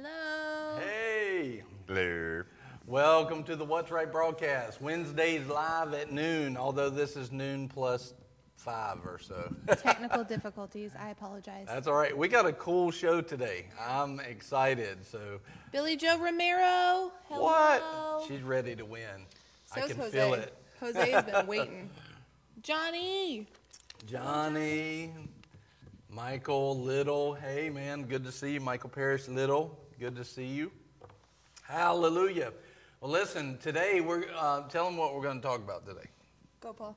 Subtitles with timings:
[0.00, 0.78] Hello.
[0.78, 2.44] Hey, Hello.
[2.86, 4.80] welcome to the What's Right broadcast.
[4.80, 8.14] Wednesdays live at noon, although this is noon plus
[8.54, 9.52] five or so.
[9.82, 10.92] Technical difficulties.
[10.96, 11.66] I apologize.
[11.66, 12.16] That's all right.
[12.16, 13.66] We got a cool show today.
[13.80, 15.04] I'm excited.
[15.04, 15.40] So,
[15.72, 17.10] Billy Joe Romero.
[17.28, 17.42] Hello.
[17.42, 18.24] what?
[18.28, 19.26] She's ready to win.
[19.74, 20.10] I can Jose.
[20.12, 20.54] feel it.
[20.78, 21.90] Jose's been waiting.
[22.62, 23.48] Johnny.
[24.06, 25.12] Johnny,
[26.08, 27.34] Michael Little.
[27.34, 28.60] Hey, man, good to see you.
[28.60, 30.70] Michael Parrish Little, good to see you.
[31.62, 32.52] Hallelujah.
[33.00, 36.06] Well, listen, today we're uh, tell them what we're going to talk about today.
[36.60, 36.96] Go, Paul.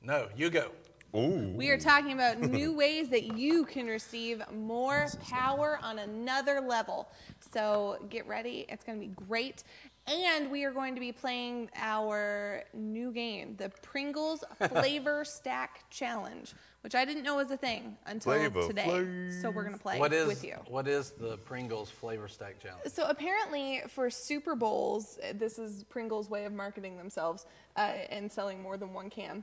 [0.00, 0.70] No, you go.
[1.16, 1.52] Ooh.
[1.56, 7.08] We are talking about new ways that you can receive more power on another level.
[7.52, 8.64] So get ready.
[8.68, 9.64] It's going to be great.
[10.06, 16.52] And we are going to be playing our new game, the Pringles Flavor Stack Challenge,
[16.82, 18.84] which I didn't know was a thing until Flavor today.
[18.86, 19.40] Flav.
[19.40, 20.56] So we're going to play What is with you.
[20.68, 22.82] what is the Pringles Flavor Stack Challenge?
[22.86, 28.30] So apparently, for Super Bowls, uh, this is Pringles' way of marketing themselves uh, and
[28.30, 29.42] selling more than one can.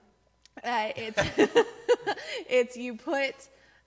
[0.63, 1.19] Uh, it's
[2.47, 3.33] it's you put.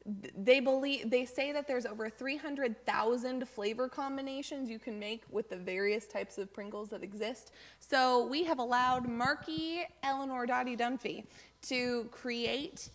[0.06, 5.56] They believe they say that there's over 300,000 flavor combinations you can make with the
[5.56, 7.52] various types of Pringles that exist.
[7.80, 11.24] So we have allowed Marky Eleanor Dottie Dunphy
[11.62, 12.90] to create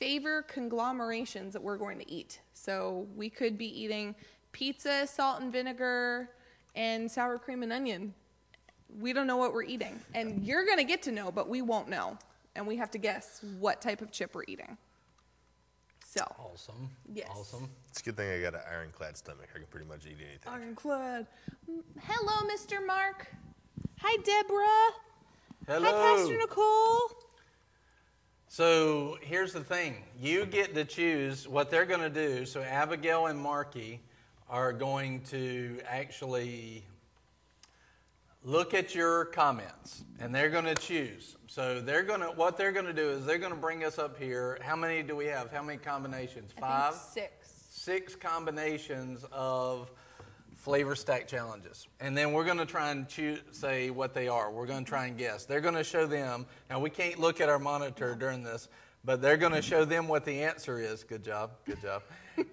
[0.00, 2.40] favor conglomerations that we're going to eat.
[2.54, 4.16] So we could be eating
[4.50, 6.28] pizza, salt and vinegar,
[6.74, 8.14] and sour cream and onion.
[8.98, 10.00] We don't know what we're eating.
[10.14, 12.18] And you're going to get to know, but we won't know.
[12.56, 14.76] And we have to guess what type of chip we're eating.
[16.10, 16.88] So, Awesome.
[17.12, 17.28] Yes.
[17.30, 17.68] Awesome.
[17.90, 19.48] It's a good thing I got an ironclad stomach.
[19.54, 20.50] I can pretty much eat anything.
[20.50, 21.26] ironclad.
[21.70, 22.84] Mm, Hello, Mr.
[22.86, 23.26] Mark.
[24.00, 24.94] Hi, Deborah.
[25.66, 25.84] Hello.
[25.84, 27.10] Hi, Pastor Nicole.
[28.48, 32.46] So here's the thing you get to choose what they're going to do.
[32.46, 34.00] So Abigail and Marky
[34.48, 36.86] are going to actually
[38.42, 41.36] look at your comments and they're going to choose.
[41.46, 43.98] So they're going to what they're going to do is they're going to bring us
[43.98, 44.58] up here.
[44.62, 45.50] How many do we have?
[45.50, 46.52] How many combinations?
[46.58, 46.94] Five?
[46.94, 47.32] six.
[47.70, 49.90] Six combinations of
[50.56, 51.86] flavor stack challenges.
[52.00, 54.50] And then we're going to try and choose, say what they are.
[54.50, 55.44] We're going to try and guess.
[55.44, 56.44] They're going to show them.
[56.68, 58.68] Now, we can't look at our monitor during this,
[59.04, 61.04] but they're going to show them what the answer is.
[61.04, 61.52] Good job.
[61.64, 62.02] Good job.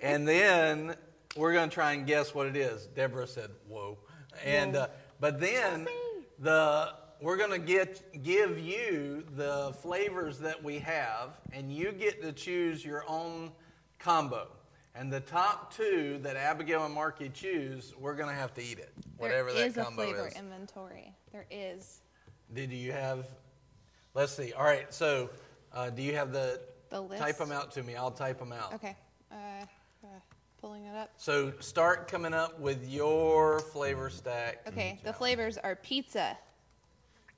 [0.02, 0.96] and then
[1.36, 2.86] we're going to try and guess what it is.
[2.86, 3.98] Deborah said, whoa.
[4.46, 4.88] And, uh,
[5.26, 5.88] but then
[6.38, 12.22] the, we're going to get, give you the flavors that we have, and you get
[12.22, 13.52] to choose your own
[13.98, 14.48] combo.
[14.94, 18.78] And the top two that Abigail and Marky choose, we're going to have to eat
[18.78, 20.36] it, whatever there that is a combo flavor is.
[20.36, 21.12] inventory.
[21.32, 22.02] There is.
[22.54, 23.26] Did you have?
[24.14, 24.54] Let's see.
[24.54, 24.94] All right.
[24.94, 25.32] So,
[25.74, 26.62] uh, do you have the?
[26.92, 27.20] The list?
[27.20, 27.96] Type them out to me.
[27.96, 28.76] I'll type them out.
[28.76, 28.96] Okay.
[29.32, 29.66] Uh,
[30.66, 31.12] pulling it up.
[31.18, 34.62] So start coming up with your flavor stack.
[34.68, 36.36] Okay, the flavors are pizza,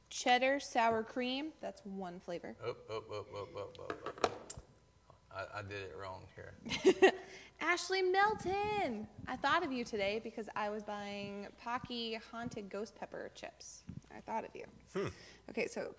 [0.10, 1.48] cheddar, sour cream.
[1.62, 2.56] That's one flavor.
[2.66, 4.12] Oh, oh, oh, oh, oh, oh, oh.
[4.24, 4.30] oh.
[5.36, 7.12] I, I did it wrong here.
[7.60, 9.06] Ashley Melton.
[9.28, 13.84] I thought of you today because I was buying Paqui Haunted Ghost Pepper chips.
[14.16, 14.64] I thought of you.
[14.94, 15.08] Hmm.
[15.50, 15.94] Okay, so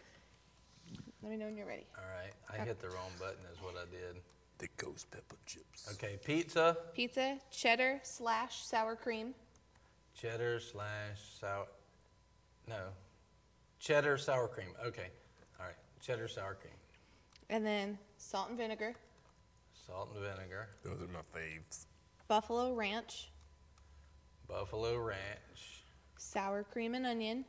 [1.23, 1.87] let me know when you're ready.
[1.95, 2.33] All right.
[2.51, 3.37] I hit the wrong button.
[3.53, 4.23] Is what I did.
[4.59, 5.89] The ghost pepper chips.
[5.95, 6.19] Okay.
[6.25, 9.35] Pizza, Pizza, cheddar slash sour cream,
[10.15, 11.67] cheddar slash sour.
[12.69, 12.89] No.
[13.79, 14.71] Cheddar sour cream.
[14.85, 15.09] Okay.
[15.61, 15.77] All right.
[16.01, 16.75] Cheddar sour cream.
[17.51, 18.95] and then salt and vinegar,
[19.87, 20.69] Salt and vinegar.
[20.83, 21.87] Those are my faves.
[22.27, 23.31] buffalo ranch,
[24.49, 25.85] Buffalo Ranch.
[26.19, 27.45] sour cream and onion.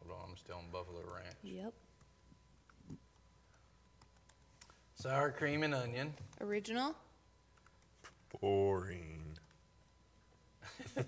[0.00, 1.36] Hold on, I'm still on Buffalo Ranch.
[1.42, 1.72] Yep.
[5.02, 6.14] Sour cream and onion.
[6.40, 6.94] Original.
[8.40, 9.36] Boring.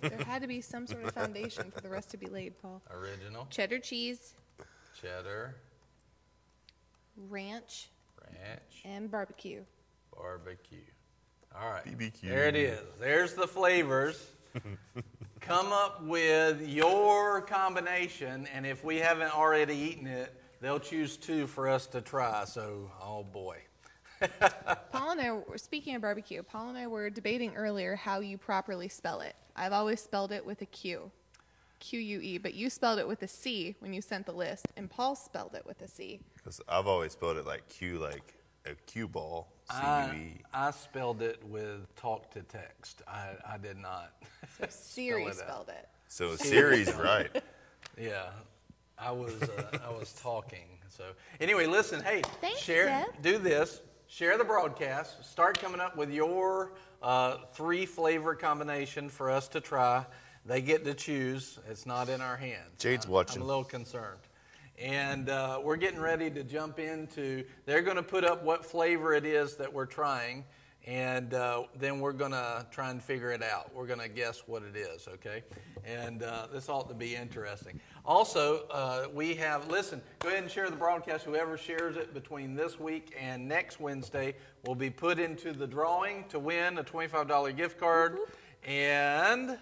[0.01, 2.83] there had to be some sort of foundation for the rest to be laid, Paul.
[2.91, 3.47] Original.
[3.51, 4.35] Cheddar cheese,
[5.01, 5.55] Cheddar.
[7.31, 7.89] ranch,
[8.21, 8.83] Ranch.
[8.85, 9.63] and barbecue.
[10.13, 10.79] Barbecue.
[11.55, 11.85] All right.
[11.87, 12.23] BBQ.
[12.23, 12.81] There it is.
[12.99, 14.27] There's the flavors.
[15.41, 21.47] Come up with your combination, and if we haven't already eaten it, they'll choose two
[21.47, 22.45] for us to try.
[22.45, 23.59] So, oh boy.
[24.93, 26.43] Paul and I were speaking of barbecue.
[26.43, 29.35] Paul and I were debating earlier how you properly spell it.
[29.57, 31.11] I've always spelled it with a Q,
[31.81, 34.67] Q U E, but you spelled it with a C when you sent the list,
[34.77, 36.21] and Paul spelled it with a C.
[36.37, 38.35] Because I've always spelled it like Q, like
[38.67, 39.49] a cue ball.
[39.71, 40.41] C U I, E.
[40.53, 43.03] I spelled it with talk to text.
[43.07, 44.13] I, I did not.
[44.59, 45.49] So Siri spell it out.
[45.49, 45.89] spelled it.
[46.09, 47.31] So Siri's right.
[48.01, 48.31] Yeah,
[48.99, 50.67] I was uh, I was talking.
[50.89, 51.05] So
[51.39, 52.03] anyway, listen.
[52.03, 52.87] Hey, Thanks, share.
[52.87, 53.23] Deb.
[53.23, 53.83] Do this.
[54.15, 55.25] Share the broadcast.
[55.29, 56.71] Start coming up with your
[57.03, 60.07] uh, three flavor combination for us to try.
[60.47, 61.59] They get to choose.
[61.69, 62.79] It's not in our hands.
[62.79, 63.39] Jade's I- watching.
[63.39, 64.21] I'm a little concerned.
[64.79, 67.45] And uh, we're getting ready to jump into.
[67.67, 70.45] They're going to put up what flavor it is that we're trying,
[70.87, 73.75] and uh, then we're going to try and figure it out.
[73.75, 75.43] We're going to guess what it is, okay?
[75.87, 77.81] And uh, this ought to be interesting.
[78.05, 81.25] Also, uh, we have, listen, go ahead and share the broadcast.
[81.25, 84.35] Whoever shares it between this week and next Wednesday
[84.67, 88.19] will be put into the drawing to win a $25 gift card.
[88.67, 89.59] And.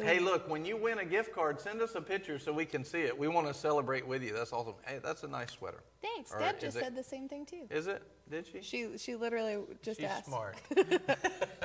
[0.00, 2.84] Hey, look, when you win a gift card, send us a picture so we can
[2.84, 3.18] see it.
[3.18, 4.32] We want to celebrate with you.
[4.32, 4.74] That's awesome.
[4.86, 5.82] Hey, that's a nice sweater.
[6.00, 6.32] Thanks.
[6.32, 7.66] Or Deb just it- said the same thing too.
[7.68, 8.00] Is it?
[8.30, 8.60] Did she?
[8.62, 10.26] She she literally just She's asked.
[10.26, 10.56] smart.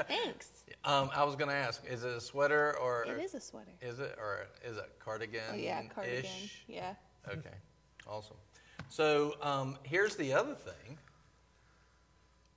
[0.07, 0.49] Thanks.
[0.85, 3.71] um, I was going to ask, is it a sweater or It is a sweater.
[3.81, 5.41] is it or is it cardigan?
[5.51, 6.25] Oh yeah, cardigan.
[6.67, 6.93] Yeah.
[7.27, 7.55] Okay,
[8.07, 8.37] awesome.
[8.89, 10.97] So um, here's the other thing.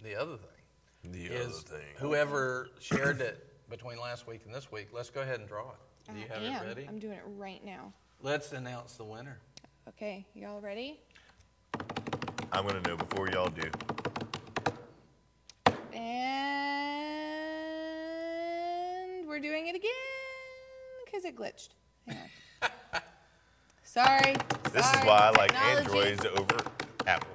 [0.03, 1.87] The other thing The is other thing.
[1.97, 4.89] whoever shared it between last week and this week.
[4.93, 6.13] Let's go ahead and draw it.
[6.13, 6.65] Do you I have am.
[6.65, 6.87] it ready?
[6.89, 7.93] I'm doing it right now.
[8.23, 9.39] Let's announce the winner.
[9.89, 11.01] Okay, y'all ready?
[12.53, 13.71] I'm gonna know before y'all do.
[17.97, 19.91] And we're doing it again
[21.05, 21.71] because it glitched.
[22.07, 22.19] Hang
[22.63, 22.71] on.
[23.83, 24.35] Sorry.
[24.73, 25.79] This sorry, is why I like technology.
[26.11, 26.57] Androids over
[27.07, 27.31] Apple.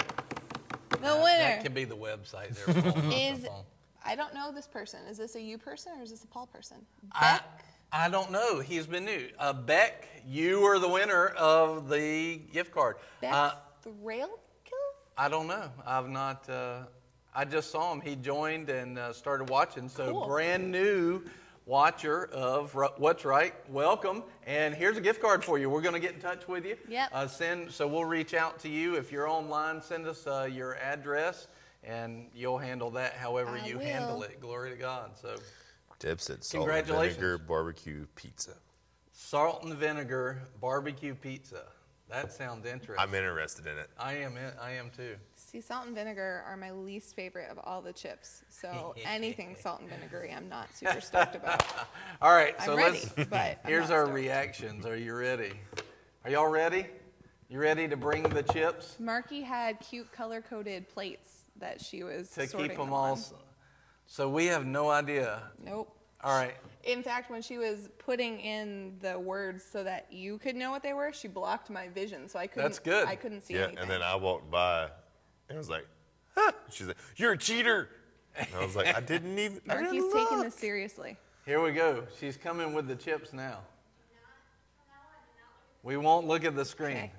[0.91, 2.73] The winner That winner can be the website there.
[2.91, 3.45] Paul, is.
[3.47, 3.63] phone.
[4.05, 4.99] I don't know this person.
[5.09, 6.77] Is this a you person or is this a Paul person?
[7.13, 7.65] I, Beck.
[7.91, 8.59] I don't know.
[8.59, 9.29] He's been new.
[9.39, 12.97] Uh, Beck, you are the winner of the gift card.
[13.21, 13.51] Beck Uh,
[13.85, 14.29] Thrailkill?
[15.21, 15.69] I don't know.
[15.85, 16.49] I've not.
[16.49, 16.79] Uh,
[17.35, 18.01] I just saw him.
[18.01, 19.87] He joined and uh, started watching.
[19.87, 20.25] So Cool.
[20.25, 21.21] brand new
[21.67, 23.53] watcher of Ru- What's Right.
[23.69, 24.23] Welcome.
[24.47, 25.69] And here's a gift card for you.
[25.69, 26.75] We're going to get in touch with you.
[26.87, 27.09] Yep.
[27.13, 27.71] Uh, send.
[27.71, 29.79] So we'll reach out to you if you're online.
[29.79, 31.47] Send us uh, your address,
[31.83, 33.85] and you'll handle that however I you will.
[33.85, 34.41] handle it.
[34.41, 35.11] Glory to God.
[35.21, 35.35] So.
[35.99, 37.17] Deb said salt and Congratulations.
[37.17, 38.55] vinegar barbecue pizza.
[39.11, 41.65] Salt and vinegar barbecue pizza.
[42.11, 42.95] That sounds interesting.
[42.99, 43.89] I'm interested in it.
[43.97, 44.35] I am.
[44.35, 45.15] In, I am too.
[45.35, 48.43] See, salt and vinegar are my least favorite of all the chips.
[48.49, 51.63] So anything salt and vinegary, I'm not super stoked about.
[52.21, 52.53] All right.
[52.59, 53.29] I'm So ready, let's.
[53.29, 54.15] but here's our stoked.
[54.15, 54.85] reactions.
[54.85, 55.53] Are you ready?
[56.25, 56.85] Are y'all ready?
[57.49, 62.29] You ready to bring the chips Marky had cute color coded plates that she was
[62.31, 63.11] to sorting keep them them all?
[63.13, 63.19] on.
[64.05, 65.43] So we have no idea.
[65.63, 65.93] Nope.
[66.23, 66.53] All right.
[66.83, 70.83] In fact, when she was putting in the words so that you could know what
[70.83, 72.63] they were, she blocked my vision, so I couldn't.
[72.63, 73.07] That's good.
[73.07, 73.79] I couldn't see Yeah, anything.
[73.79, 74.83] and then I walked by
[75.49, 75.85] and I was like,
[76.35, 76.51] huh.
[76.71, 77.89] She's like, You're a cheater.
[78.37, 79.61] And I was like, I didn't even.
[79.69, 81.17] I Marky's didn't taking look." this seriously.
[81.45, 82.03] Here we go.
[82.19, 83.59] She's coming with the chips now.
[85.83, 86.97] We won't look at the screen.
[86.97, 87.11] Okay.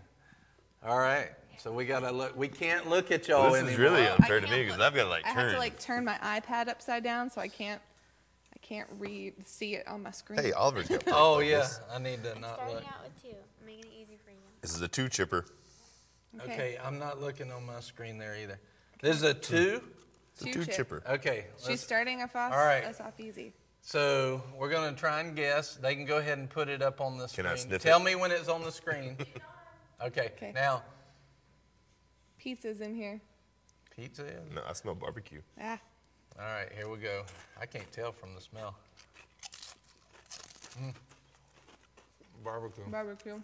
[0.87, 1.31] All right.
[1.59, 2.37] So we gotta look.
[2.37, 3.73] We can't look at y'all This anymore.
[3.73, 6.05] is really unfair to me because I've got to like I have to like turn
[6.05, 7.81] my iPad upside down, so I can't.
[8.73, 10.41] I can't read see it on my screen.
[10.43, 11.05] Hey, Oliver's got.
[11.09, 11.81] Oh breakfast.
[11.89, 11.95] yeah.
[11.95, 12.85] I need to not Starting look.
[12.87, 13.29] out with two.
[13.61, 14.37] I'm making it easy for you.
[14.63, 15.45] This is a two chipper.
[16.43, 18.59] Okay, I'm not looking on my screen there either.
[19.03, 19.83] This is a two.
[20.33, 20.75] It's a Two two chip.
[20.77, 21.03] chipper.
[21.07, 21.45] Okay.
[21.59, 22.53] She's let's- starting us off.
[22.53, 22.85] All right.
[22.85, 23.53] Us off easy.
[23.83, 25.75] So we're gonna try and guess.
[25.77, 27.47] They can go ahead and put it up on the screen.
[27.49, 27.75] Can screen.
[27.75, 28.05] I sniff Tell it?
[28.05, 29.17] me when it's on the screen.
[30.03, 30.33] okay.
[30.37, 30.53] Okay.
[30.55, 30.83] Now,
[32.39, 33.21] Pizza's in here.
[33.95, 34.25] pizza.
[34.25, 35.43] is- No, I smell barbecue.
[35.61, 35.79] Ah,
[36.39, 37.25] All right, here we go.
[37.61, 38.75] I can't tell from the smell.
[40.81, 40.95] Mm.
[42.43, 42.85] Barbecue.
[42.91, 43.41] barbecue.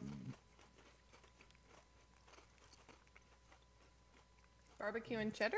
[4.78, 5.56] Barbecue and cheddar?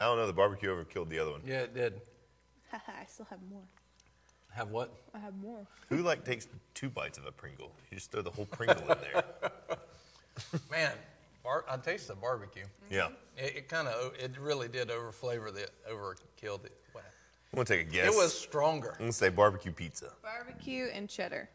[0.00, 0.26] I don't know.
[0.26, 1.42] The barbecue over killed the other one.
[1.46, 2.00] Yeah, it did.
[2.70, 3.62] Haha, I still have more.
[4.52, 4.92] Have what?
[5.14, 5.66] I have more.
[5.90, 7.70] Who like takes two bites of a Pringle?
[7.90, 9.24] You just throw the whole Pringle in there.
[10.70, 10.92] Man,
[11.46, 12.64] bar- I taste the barbecue.
[12.90, 13.08] Yeah.
[13.36, 16.80] It, it kind of, it really did over flavor the, overkill the, it.
[16.94, 17.02] Wow.
[17.52, 18.12] I'm gonna take a guess.
[18.12, 18.92] It was stronger.
[18.94, 20.12] I'm gonna say barbecue pizza.
[20.22, 21.48] Barbecue and cheddar.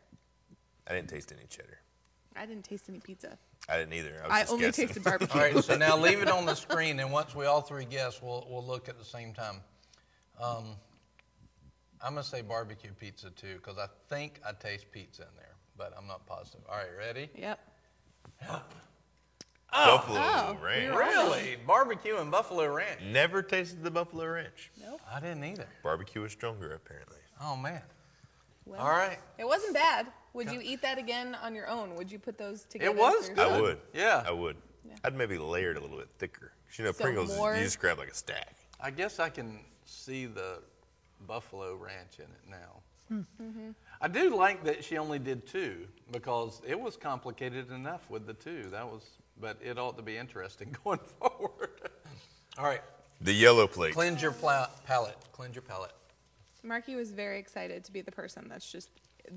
[0.88, 1.80] I didn't taste any cheddar.
[2.36, 3.38] I didn't taste any pizza.
[3.70, 4.22] I didn't either.
[4.24, 4.88] I, was I just only guessing.
[4.88, 5.40] tasted barbecue.
[5.40, 8.22] All right, so now leave it on the screen, and once we all three guess,
[8.22, 9.58] we'll, we'll look at the same time.
[10.42, 10.76] Um,
[12.04, 15.54] I'm going to say barbecue pizza too, because I think I taste pizza in there,
[15.78, 16.62] but I'm not positive.
[16.68, 17.30] All right, ready?
[17.38, 17.60] Yep.
[19.72, 20.96] Buffalo Oh, Ranch.
[20.96, 21.58] Really?
[21.66, 23.00] Barbecue and Buffalo Ranch?
[23.12, 24.72] Never tasted the Buffalo Ranch.
[24.82, 25.00] Nope.
[25.10, 25.68] I didn't either.
[25.84, 27.18] Barbecue is stronger, apparently.
[27.42, 27.82] Oh, man.
[28.66, 29.18] Well, All right.
[29.38, 30.08] It wasn't bad.
[30.34, 31.96] Would you eat that again on your own?
[31.96, 32.92] Would you put those together?
[32.92, 33.40] It was good.
[33.40, 33.80] I would.
[33.94, 34.24] Yeah.
[34.26, 34.56] I would.
[34.88, 34.96] Yeah.
[35.04, 36.54] I'd maybe layer it a little bit thicker.
[36.78, 38.56] you know, So Pringles, more- you just grab like a stack.
[38.80, 40.60] I guess I can see the
[41.28, 42.82] Buffalo Ranch in it now.
[43.42, 43.72] Mm-hmm.
[44.00, 48.34] I do like that she only did two because it was complicated enough with the
[48.34, 48.64] two.
[48.72, 49.04] That was,
[49.42, 51.90] but it ought to be interesting going forward.
[52.58, 52.82] All right.
[53.22, 53.94] The yellow plate.
[53.94, 55.18] Cleanse your pla- palate.
[55.34, 55.92] Cleanse your palate.
[56.64, 58.90] Marky was very excited to be the person that's just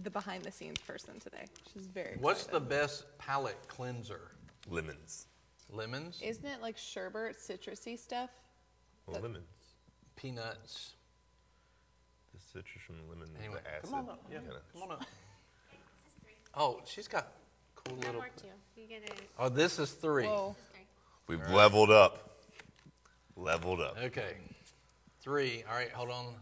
[0.02, 1.44] the behind the scenes person today.
[1.72, 4.20] She's very What's the best palate cleanser?
[4.68, 5.26] Lemons.
[5.70, 8.30] Lemons, Isn't it like sherbet, citrusy stuff?
[9.06, 9.44] Well, lemons.
[10.16, 10.92] peanuts.
[12.34, 13.90] The citrus from the lemon, Anyway, the acid.
[13.90, 14.24] come on up.
[14.30, 15.04] Yeah, kinda- come on up.
[16.54, 17.32] Oh, she's got
[17.88, 18.14] cool little.
[18.14, 18.46] more too.
[18.76, 19.12] You get a
[19.42, 20.26] Oh, this is three.
[20.26, 20.56] Whoa.
[21.26, 22.30] We've leveled up.
[23.36, 23.96] Leveled up.
[24.02, 24.34] Okay,
[25.20, 25.64] three.
[25.68, 26.26] All right, hold on.
[26.26, 26.34] All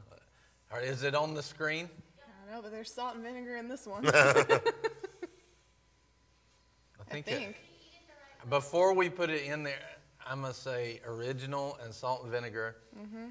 [0.79, 1.89] right, is it on the screen?
[2.19, 4.05] I don't know, but there's salt and vinegar in this one.
[4.15, 4.61] I
[7.01, 7.27] I think.
[7.27, 7.49] think.
[7.51, 7.57] It,
[8.51, 9.79] before we put it in there,
[10.27, 13.27] I'm gonna say original and salt and vinegar, Mm-hmm.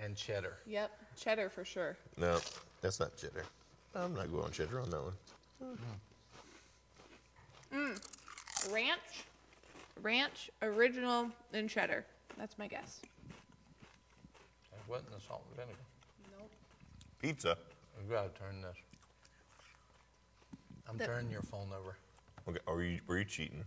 [0.00, 0.58] and cheddar.
[0.66, 0.90] Yep.
[1.16, 1.96] Cheddar for sure.
[2.16, 2.38] No,
[2.80, 3.44] that's not cheddar.
[3.94, 5.14] I'm not going cheddar on that one.
[7.74, 7.98] Mm.
[8.72, 9.24] Ranch,
[10.02, 12.04] ranch, original, and cheddar.
[12.38, 13.00] That's my guess.
[14.72, 15.78] It wasn't the salt and vinegar.
[16.38, 16.50] Nope.
[17.20, 17.56] Pizza.
[17.98, 18.76] We've got to turn this.
[20.88, 21.96] I'm The- turning your phone over.
[22.48, 23.64] Okay, are you were you cheating?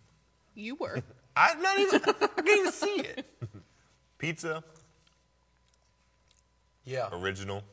[0.56, 1.02] You were.
[1.36, 2.02] I'm not even.
[2.06, 3.26] I can't even see it.
[4.20, 4.64] Pizza.
[6.86, 7.64] Yeah, Original.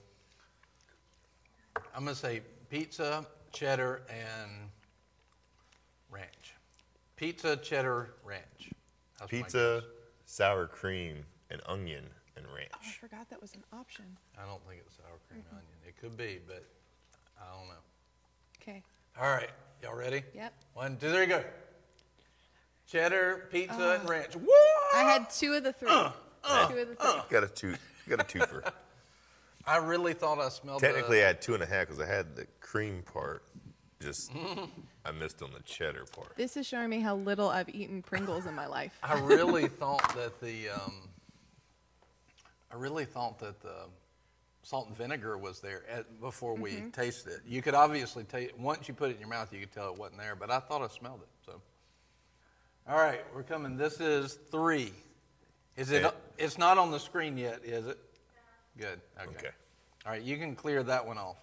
[1.94, 4.73] I'm gonna say pizza, cheddar, and ranch.
[7.16, 8.70] Pizza, cheddar, ranch.
[9.18, 9.90] That's my Pizza, guess.
[10.26, 12.04] sour cream, and onion
[12.36, 12.98] and Oh, I ranch.
[13.00, 14.04] forgot that was an option.
[14.36, 15.78] I don't think it's sour cream and onion.
[15.86, 16.64] It could be, but
[17.40, 17.74] I don't know.
[18.60, 18.82] Okay.
[19.20, 19.50] All right,
[19.82, 20.22] y'all ready?
[20.34, 20.52] Yep.
[20.74, 21.44] One, two, three, go.
[22.86, 24.10] Cheddar, pizza, and oh.
[24.10, 24.34] ranch.
[24.34, 24.96] What?
[24.96, 25.88] I had two of the three.
[25.90, 26.10] Uh,
[26.68, 26.96] two uh, of the three.
[26.98, 27.22] Uh.
[27.30, 27.74] Got a two.
[28.08, 28.70] Got a twofer.
[29.66, 30.80] I really thought I smelled.
[30.80, 33.44] Technically, the, I had two and a half because I had the cream part.
[34.04, 34.30] Just
[35.06, 36.36] I missed on the cheddar part.
[36.36, 38.92] This is showing me how little I've eaten Pringles in my life.
[39.02, 40.68] I really thought that the.
[40.68, 41.08] Um,
[42.70, 43.86] I really thought that the
[44.62, 46.90] salt and vinegar was there at, before we Mm-hmm.
[46.90, 47.40] tasted it.
[47.46, 49.98] You could obviously taste once you put it in your mouth, you could tell it
[49.98, 50.34] wasn't there.
[50.36, 51.28] But I thought I smelled it.
[51.46, 51.60] So.
[52.88, 53.76] All right, we're coming.
[53.78, 54.92] This is three.
[55.76, 56.04] Is it?
[56.04, 56.14] Okay.
[56.36, 57.98] It's not on the screen yet, is it?
[58.76, 59.00] Good.
[59.18, 59.30] Okay.
[59.36, 59.50] Okay.
[60.04, 61.36] All right, you can clear that one off.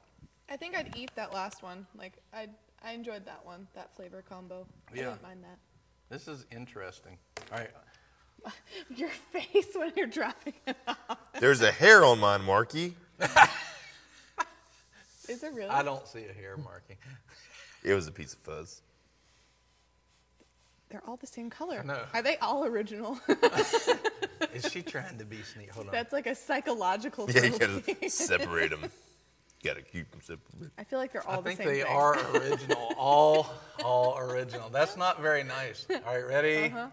[0.52, 1.88] I think I'd eat that last one.
[1.98, 2.48] Like I,
[2.84, 4.68] I enjoyed that one, that flavor combo.
[4.92, 5.04] I Yeah.
[5.06, 5.58] didn't mind that.
[6.10, 7.18] This is interesting.
[7.54, 7.70] All right.
[8.96, 11.18] Your face when you're dropping it off.
[11.40, 12.96] There's a hair on mine, Marky.
[15.30, 15.70] Is it really?
[15.70, 16.98] I don't see a hair marking.
[17.84, 18.82] It was a piece of fuzz.
[20.90, 21.80] They're all the same color.
[21.82, 22.04] I know.
[22.14, 23.18] Are they all original?
[24.54, 25.70] Is she trying to be sneaky?
[25.72, 25.92] Hold on.
[25.94, 27.82] That's like a psychological Yeah, you thing.
[27.96, 28.92] gotta separate them.
[29.64, 30.72] Gotta keep them separate.
[30.80, 31.92] I feel like they're all I the think same they thing.
[31.92, 32.94] are original.
[32.98, 33.54] all,
[33.84, 34.70] all original.
[34.70, 35.86] That's not very nice.
[35.90, 36.66] All right, ready?
[36.66, 36.88] Uh-huh.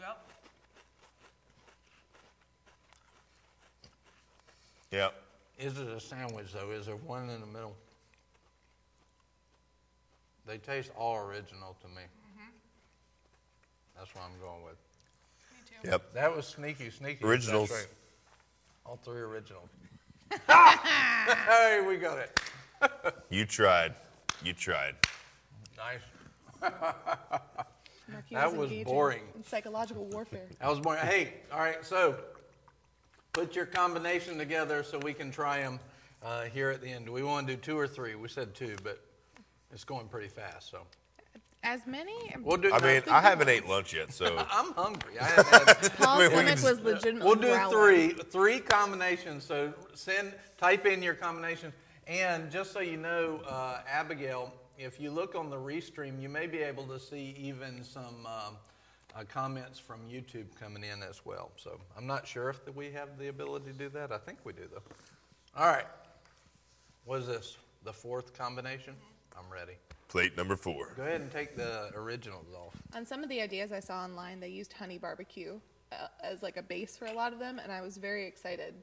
[0.00, 0.18] Yep.
[4.90, 5.08] Yeah.
[5.64, 6.70] Is it a sandwich though?
[6.70, 7.76] Is there one in the middle?
[10.46, 12.02] They taste all original to me.
[13.96, 14.76] That's what I'm going with.
[15.52, 15.88] Me too.
[15.90, 16.14] Yep.
[16.14, 17.24] That was sneaky, sneaky.
[17.24, 17.68] Originals.
[17.68, 17.90] That's right.
[18.88, 19.68] All three original.
[20.48, 22.40] hey, we got it.
[23.28, 23.92] You tried.
[24.42, 24.94] You tried.
[25.76, 26.00] Nice.
[28.10, 29.22] Marky That was engaging boring.
[29.34, 30.46] In psychological warfare.
[30.60, 31.00] That was boring.
[31.04, 32.16] Hey, all right, so
[33.34, 35.80] put your combination together so we can try them
[36.22, 37.04] uh, here at the end.
[37.06, 38.14] Do we want to do two or three?
[38.14, 39.04] We said two, but
[39.72, 40.78] it's going pretty fast, so
[41.68, 42.14] As many?
[42.40, 42.72] we'll do.
[42.72, 45.18] I no, mean, I haven't ate lunch yet, so I'm hungry.
[45.20, 48.14] I haven't had, Paul's mean, we stomach can was just- legitimately we'll do growling.
[48.14, 49.44] three, three combinations.
[49.44, 51.74] So send, type in your combinations,
[52.06, 56.46] and just so you know, uh, Abigail, if you look on the restream, you may
[56.46, 58.56] be able to see even some um,
[59.14, 61.50] uh, comments from YouTube coming in as well.
[61.56, 64.10] So I'm not sure if we have the ability to do that.
[64.10, 64.82] I think we do though.
[65.54, 65.86] All right.
[67.04, 67.58] What is this?
[67.84, 68.94] The fourth combination?
[69.36, 69.74] I'm ready.
[70.08, 70.92] Plate number four.
[70.96, 72.74] Go ahead and take the originals off.
[72.94, 75.58] On some of the ideas I saw online, they used honey barbecue
[75.92, 78.74] uh, as like a base for a lot of them, and I was very excited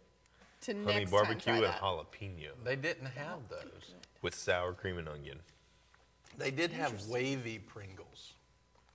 [0.61, 1.81] to Honey next barbecue time and that.
[1.81, 3.93] jalapeno They didn't have those.
[4.21, 5.39] with sour cream and onion.
[6.37, 8.33] They did have wavy Pringles.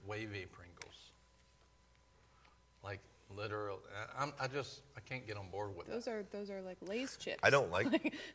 [0.06, 1.10] Wavy Pringles.
[2.82, 3.00] Like
[3.34, 3.80] literal.
[4.18, 6.10] I- I'm, I just I can't get on board with Those that.
[6.12, 7.38] are those are like Lay's chips.
[7.42, 7.86] I don't like.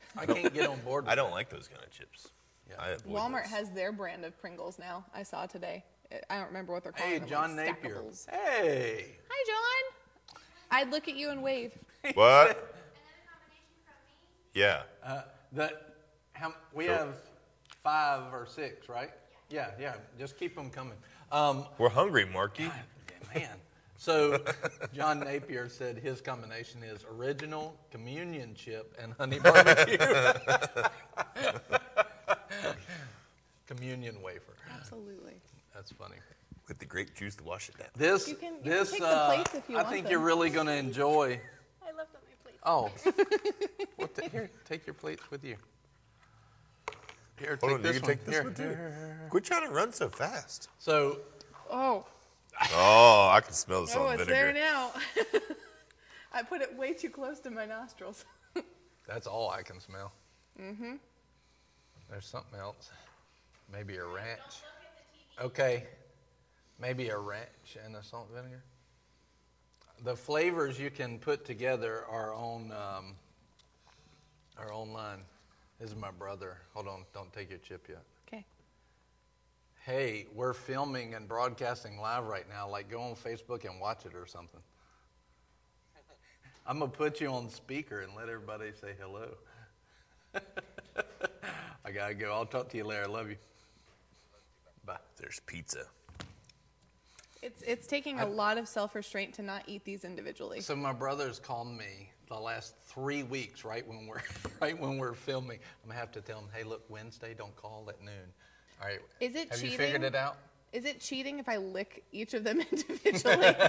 [0.18, 1.06] I can't get on board.
[1.06, 2.30] With I don't like those kind of chips.
[2.70, 2.76] Yeah.
[2.80, 3.52] I Walmart those.
[3.52, 5.06] has their brand of Pringles now.
[5.14, 5.84] I saw today.
[6.30, 7.10] I don't remember what they're called.
[7.10, 7.28] Hey, them.
[7.30, 7.96] John like Napier.
[7.96, 8.30] stackables.
[8.30, 9.06] Hey.
[9.30, 9.46] Hi,
[10.32, 10.42] John.
[10.72, 11.72] I'd look at you and wave.
[12.14, 12.76] What?
[14.54, 14.84] Yeah.
[15.04, 15.74] Uh, the,
[16.34, 16.96] how, we Sure.
[16.96, 17.16] have
[17.84, 19.12] five or six, right?
[19.50, 19.96] Yeah, yeah.
[20.18, 20.98] Just keep them coming.
[21.32, 22.72] Um, We're hungry, Marky.
[23.34, 23.58] Man.
[23.98, 24.40] So
[24.94, 29.98] John Napier said his combination is original communion chip and honey barbecue.
[33.68, 34.54] communion wafer.
[34.78, 35.34] Absolutely.
[35.74, 36.16] That's funny.
[36.68, 37.88] With the grape juice to wash it down.
[37.96, 40.04] This, You can- you can this, take the uh, plates if you I want think
[40.06, 40.12] them.
[40.12, 41.40] you're really going to enjoy.
[41.88, 42.60] I left on my plate.
[42.64, 42.92] Oh,
[43.98, 45.58] well, ta- here, take your plates with you.
[47.38, 48.18] Here, Hold take on, this you can one.
[48.18, 48.44] take this Here.
[48.44, 49.30] one too.
[49.30, 50.70] Quit trying to run so fast.
[50.80, 51.20] So
[51.70, 52.06] Oh,
[52.74, 54.54] Oh, I can smell the salt oh, it's vinegar.
[54.54, 54.92] there now.
[56.34, 58.24] I put it way too close to my nostrils.
[59.08, 60.14] that's all I can smell.
[60.62, 60.94] Mm-hmm.
[62.10, 62.90] There's something else.
[63.72, 64.64] Maybe a ranch.
[65.42, 65.86] Okay.
[66.80, 68.64] Maybe a ranch and a salt vinegar.
[70.04, 73.16] The flavors you can put together are on um,
[74.58, 75.20] are online.
[75.80, 76.58] This is my brother.
[76.74, 78.04] Hold on, don't take your chip yet.
[78.28, 78.46] Okay.
[79.86, 82.70] Hey, we're filming and broadcasting live right now.
[82.70, 84.62] Like, go on Facebook and watch it or something.
[86.68, 89.28] I'm gonna put you on speaker and let everybody say hello.
[91.86, 92.34] I gotta go.
[92.34, 93.04] I'll talk to you later.
[93.04, 93.36] I love you.
[95.26, 95.30] Bye.
[95.30, 95.86] There's pizza.
[97.42, 100.62] It's it's taking a lot of self restraint to not eat these individually.
[100.62, 104.22] So my brother's called me the last three weeks, right when we're
[104.62, 105.60] right when we're filming.
[105.84, 108.14] I'm gonna have to tell him, hey, look, Wednesday, don't call at noon.
[108.82, 109.00] All right.
[109.20, 110.04] Is it Have you figured cheating?
[110.04, 110.38] it out?
[110.74, 113.56] Is it cheating if I lick each of them individually?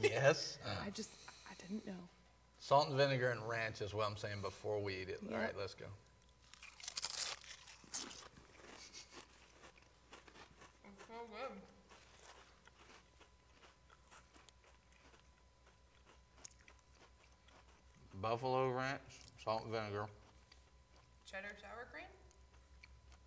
[0.00, 0.58] Yes.
[0.64, 0.84] Uh-huh.
[0.86, 1.10] I just
[1.50, 1.92] I didn't know.
[2.60, 5.18] Salt and vinegar and ranch is what I'm saying before we eat it.
[5.26, 5.40] All Yep.
[5.40, 5.86] right, let's go.
[18.20, 19.00] Buffalo ranch,
[19.42, 20.06] salt and vinegar.
[21.30, 22.06] Cheddar sour cream?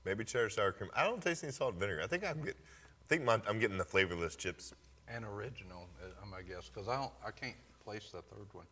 [0.05, 0.89] Maybe cheddar sour cream.
[0.95, 2.01] I don't taste any salt and vinegar.
[2.03, 2.55] I think I'm get.
[2.57, 4.74] I think my, I'm getting the flavorless chips.
[5.07, 8.65] And original, uh, I'm guess, because I don't, I can't place the third one.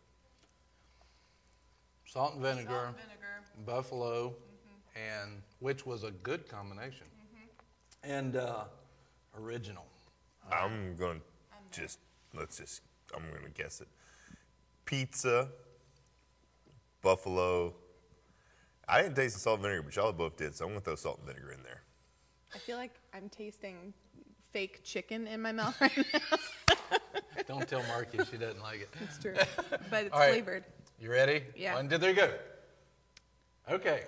[2.06, 2.94] Salt and vinegar,
[3.66, 4.34] buffalo,
[4.96, 7.06] and which was a good combination.
[8.04, 8.64] And uh,
[9.38, 9.86] original.
[10.52, 11.20] I'm gonna
[11.72, 12.00] just
[12.36, 12.82] let's just.
[13.16, 13.88] I'm gonna guess it.
[14.86, 15.50] Pizza.
[17.02, 17.74] Buffalo.
[18.88, 20.96] I didn't taste the salt and vinegar, but y'all both did, so I'm gonna throw
[20.96, 21.82] salt and vinegar in there.
[22.54, 23.94] I feel like I'm tasting
[24.52, 26.78] fake chicken in my mouth right now.
[27.48, 28.90] Don't tell Marky she doesn't like it.
[29.02, 29.36] It's true.
[29.90, 30.32] But it's All right.
[30.32, 30.64] flavored.
[31.00, 31.44] You ready?
[31.56, 31.76] Yeah.
[31.76, 32.30] One, two, three, go.
[33.70, 34.04] Okay.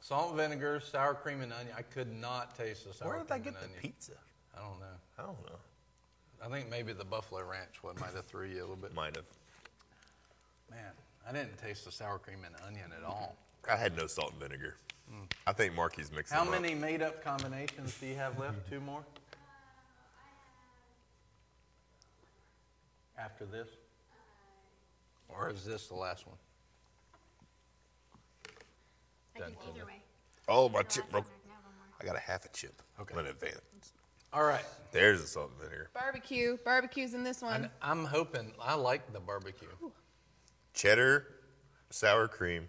[0.00, 1.74] Salt and vinegar, sour cream and onion.
[1.76, 3.78] I could not taste the sour Where did I get the onion.
[3.80, 4.12] pizza?
[4.54, 4.86] I don't know.
[5.18, 5.56] I don't know.
[6.44, 8.94] I think maybe the buffalo ranch one might have threw you a little bit.
[8.94, 9.24] Might have.
[10.70, 10.80] Man,
[11.28, 13.36] I didn't taste the sour cream and onion at all.
[13.70, 14.76] I had no salt and vinegar.
[15.10, 15.24] Hmm.
[15.46, 16.60] I think Marky's mixing How them up.
[16.60, 18.68] many made-up combinations do you have left?
[18.68, 19.04] Two more?
[23.18, 23.68] After this?
[25.28, 26.36] Or is this the last one?
[29.36, 30.02] I can Done to either way.
[30.48, 31.24] Oh, my chip broke.
[31.24, 31.96] I can have one more.
[32.00, 32.82] I got a half a chip.
[33.00, 33.14] Okay.
[33.14, 33.60] I'm in advance.
[34.32, 34.64] All right.
[34.92, 35.90] There's the salt and vinegar.
[35.94, 36.56] Barbecue.
[36.64, 37.54] Barbecue's in this one.
[37.62, 39.68] And I'm hoping, I like the barbecue.
[40.74, 41.26] Cheddar,
[41.90, 42.68] sour cream,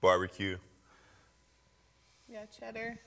[0.00, 0.58] barbecue,
[2.28, 2.98] Yeah, cheddar.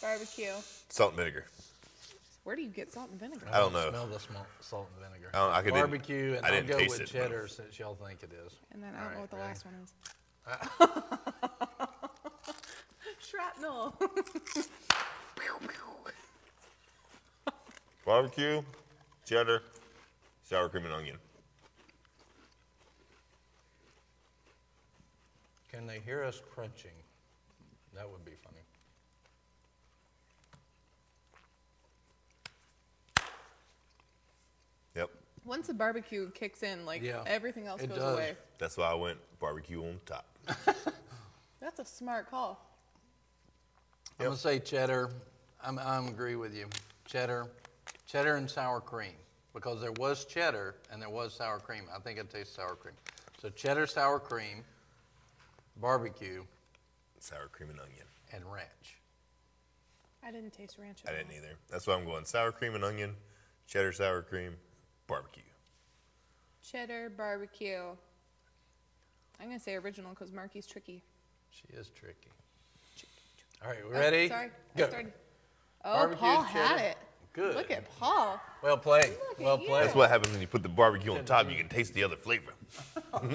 [0.00, 0.52] Barbecue.
[0.88, 1.46] salt and vinegar.
[2.44, 3.46] Where do you get salt and vinegar?
[3.52, 3.88] I don't know.
[3.90, 5.30] Smell the small, salt and vinegar.
[5.34, 7.48] I don't- I could- Barbecue, and I I'll didn't go taste with it, but- cheddar
[7.48, 8.52] since y'all think it is.
[8.72, 9.48] And then I All don't know right, what the ready?
[9.48, 9.92] last one is.
[10.46, 11.86] Uh,
[13.20, 13.94] Shrapnel.
[18.04, 18.62] Barbecue,
[19.24, 19.62] cheddar,
[20.42, 21.18] sour cream, and onion.
[25.72, 26.90] Can they hear us crunching?
[27.94, 28.58] That would be funny.
[34.94, 35.10] Yep.
[35.44, 38.14] Once the barbecue kicks in, like Yeah, everything else it goes does.
[38.14, 38.36] away.
[38.58, 40.26] That's why I went barbecue on top.
[41.60, 42.60] That's a smart call.
[44.20, 45.10] I'm gonna say cheddar.
[45.64, 46.66] I'm, I'm agree with you.
[47.06, 47.46] Cheddar,
[48.06, 49.14] cheddar and sour cream
[49.54, 51.84] because there was cheddar and there was sour cream.
[51.94, 52.94] I think it tastes sour cream.
[53.40, 54.64] So cheddar, sour cream,
[55.76, 56.44] barbecue,
[57.18, 58.06] Sour cream and onion.
[58.32, 58.98] and ranch.
[60.24, 61.54] I didn't taste ranch I at didn't either.
[61.70, 63.16] That's why I'm going sour cream and onion,
[63.66, 64.56] cheddar, sour cream,
[65.06, 65.42] barbecue.
[66.64, 67.80] Cheddar, barbecue.
[69.40, 71.02] I'm gonna say original because Marky's tricky.
[71.50, 72.30] She is tricky.
[73.62, 74.28] All right, we Oh, ready?
[74.28, 74.84] sorry, Go.
[74.84, 75.12] I started.
[75.84, 76.96] Oh, Barbecue, Paul had it.
[77.32, 77.54] Good.
[77.56, 78.40] Look at Paul.
[78.62, 79.10] Well played.
[79.30, 79.84] Look well played.
[79.84, 81.50] That's what happens when you put the barbecue on top.
[81.50, 82.52] You can taste the other flavor.
[83.12, 83.28] All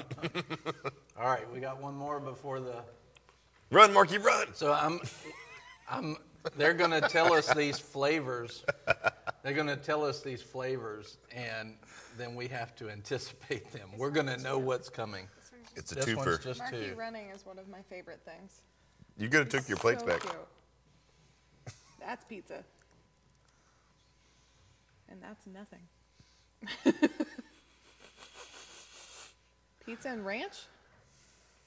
[1.28, 2.76] right, we got one more before the.
[3.70, 4.48] Run, Marky, run!
[4.54, 5.00] So I'm,
[5.90, 6.16] I'm.
[6.56, 8.64] They're gonna tell us these flavors,
[9.42, 11.74] They're going to tell us these flavors, and
[12.16, 13.88] then we have to anticipate them.
[13.96, 15.26] We're going to know what's coming.
[15.76, 16.42] It's a This one's twofer.
[16.42, 16.94] just Marky two.
[16.96, 18.62] running is one of my favorite things.
[19.16, 20.20] You could have took your plates So back.
[20.20, 20.34] cute.
[22.00, 22.64] That's pizza.
[25.10, 25.80] And that's nothing.
[29.88, 30.66] pizza and ranch,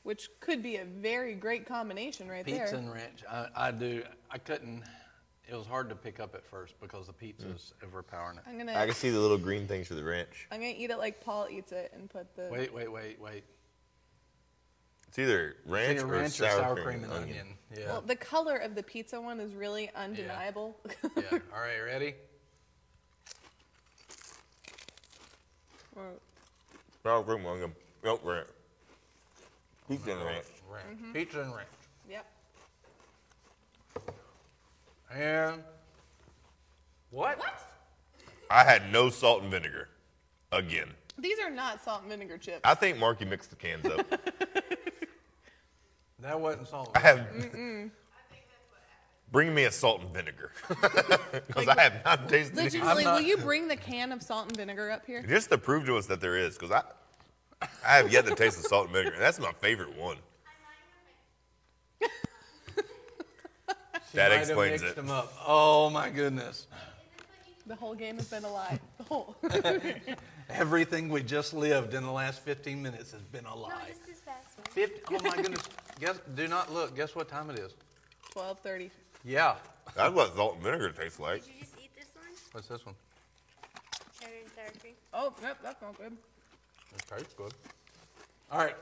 [0.04, 2.68] which could be a very great combination right Pizza there.
[2.68, 3.24] Pizza and ranch.
[3.30, 4.04] I, I do.
[4.30, 4.84] I couldn't.
[5.50, 7.54] It was hard to pick up at first because the pizza hmm.
[7.54, 8.44] pizza's overpowering it.
[8.48, 10.48] I'm gonna I can see the little green things for the ranch.
[10.52, 13.44] I'm gonna eat it like Paul eats it and put the Wait, wait, wait, wait.
[15.08, 17.48] It's either ranch, Either or, ranch sour cream, and onion.
[17.76, 17.88] Yeah.
[17.88, 20.78] Well, the color of the pizza one is really undeniable.
[20.86, 21.24] yeah.
[21.32, 22.16] All right, ready?
[25.96, 26.04] Or-
[27.04, 27.74] Sour cream, onion.
[28.04, 28.48] Nope, ranch.
[29.90, 30.46] Pizza and ranch.
[30.72, 30.86] Ranch.
[31.00, 31.14] Mm-hmm.
[31.14, 31.68] Pizza and ranch.
[32.10, 32.26] yep.
[35.14, 35.64] And
[37.10, 37.40] what?
[38.50, 39.90] I had no salt and vinegar.
[40.52, 40.90] Again.
[41.18, 42.62] These are not salt and vinegar chips.
[42.64, 44.06] I think Marky mixed the cans up.
[46.22, 46.92] That wasn't salt.
[46.94, 47.28] I have.
[49.32, 50.52] Bring me a salt and vinegar.
[51.48, 52.64] Because I have not tasted it.
[52.64, 55.24] Legitimately, not- will you bring the can of salt and vinegar up here?
[55.24, 56.84] Just to prove to us that there is, because I,
[57.88, 59.14] I have yet to taste the salt and vinegar.
[59.16, 60.18] and That's my favorite one.
[64.14, 64.98] That explains it.
[64.98, 65.32] Them up.
[65.48, 66.68] Oh my goodness!
[67.66, 68.78] The whole game has been a lie.
[68.98, 69.36] The whole.
[70.50, 73.72] Everything we just lived in the last 15 minutes has been a No, lie.
[73.88, 74.66] just this fast one.
[74.72, 75.64] 50, oh my goodness!
[76.02, 76.94] Guess, do not look.
[76.94, 77.72] Guess what time it is?
[78.32, 78.92] Twelve thirty.
[79.24, 79.56] Yeah.
[79.96, 81.44] That's what salt and vinegar tastes like.
[81.46, 82.26] Did you just eat this one?
[82.52, 82.96] What's this one?
[84.20, 84.94] Cheddar and sour cream.
[85.14, 86.14] Oh, yep, that's not good.
[86.96, 87.54] It tastes good.
[88.52, 88.76] All right.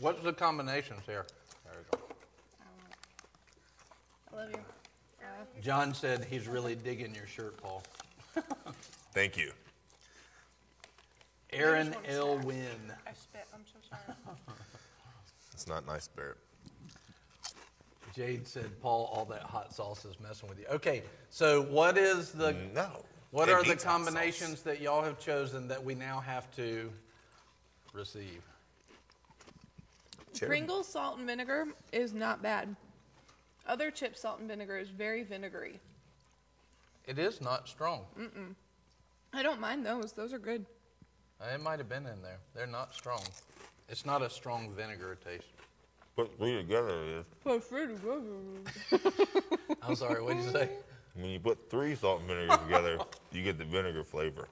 [0.00, 1.26] What's the combinations here?
[1.64, 2.04] There we go.
[4.32, 4.58] I love you.
[5.62, 7.82] John said he's really digging your shirt, Paul.
[9.12, 9.52] Thank you.
[11.52, 12.38] Aaron L.
[12.38, 12.92] Wynn.
[13.06, 13.46] I spit.
[13.52, 14.16] I'm so sorry.
[15.52, 16.38] It's not nice, Barrett.
[18.14, 20.66] Jade said, Paul, all that hot sauce is messing with you.
[20.70, 23.04] Okay, so what is the No.
[23.30, 24.06] what It are the needs hot sauce.
[24.06, 26.92] combinations that y'all have chosen that we now have to
[27.92, 28.42] receive?
[30.34, 30.48] Cherry.
[30.48, 32.74] Pringles salt and vinegar is not bad.
[33.66, 35.78] Other chip salt and vinegar is very vinegary.
[37.06, 38.04] It is not strong.
[38.18, 38.54] Mm-mm.
[39.32, 40.12] I don't mind those.
[40.12, 40.64] Those are good.
[41.54, 42.38] It might have been in there.
[42.54, 43.22] They're not strong.
[43.88, 45.44] It's not a strong vinegar taste.
[46.20, 47.24] Put three together it is.
[49.82, 50.68] I'm sorry, what did you say?
[51.14, 52.98] When you put three salt and vinegar together,
[53.32, 54.46] you get the vinegar flavor.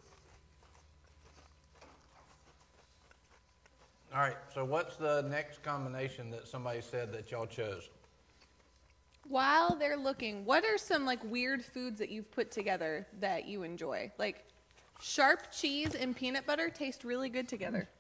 [4.14, 7.90] All right, so what's the next combination that somebody said that y'all chose?
[9.28, 13.62] While they're looking, what are some like weird foods that you've put together that you
[13.62, 14.10] enjoy?
[14.16, 14.46] Like
[15.02, 17.90] sharp cheese and peanut butter taste really good together.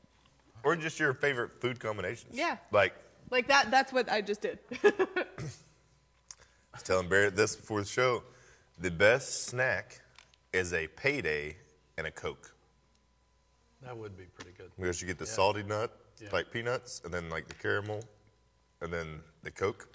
[0.64, 2.34] Or just your favorite food combinations.
[2.34, 2.56] Yeah.
[2.72, 2.94] Like,
[3.30, 4.58] Like that that's what I just did.
[4.82, 5.24] I
[6.72, 8.22] was telling Barrett this before the show.
[8.78, 10.00] The best snack
[10.52, 11.56] is a payday
[11.96, 12.54] and a Coke.
[13.82, 14.70] That would be pretty good.
[14.78, 15.30] Because you get the Yeah.
[15.32, 16.28] salty nut, Yeah.
[16.32, 18.02] like peanuts, and then like the caramel,
[18.80, 19.88] and then the Coke.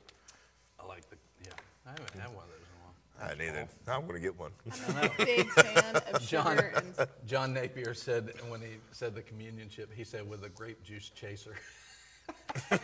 [0.80, 1.52] I like the, yeah.
[1.86, 3.32] I haven't had one of those in a while.
[3.32, 3.68] I neither.
[3.88, 4.52] I'm going to get one.
[4.90, 9.22] I'm a big fan of John, sugar and John Napier said when he said the
[9.22, 11.56] communion chip, he said with a grape juice chaser.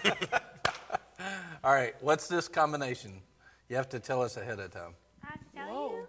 [1.63, 3.21] All right, what's this combination?
[3.67, 4.93] You have to tell us ahead of time.
[5.23, 5.89] I have to tell Whoa.
[5.91, 6.07] you.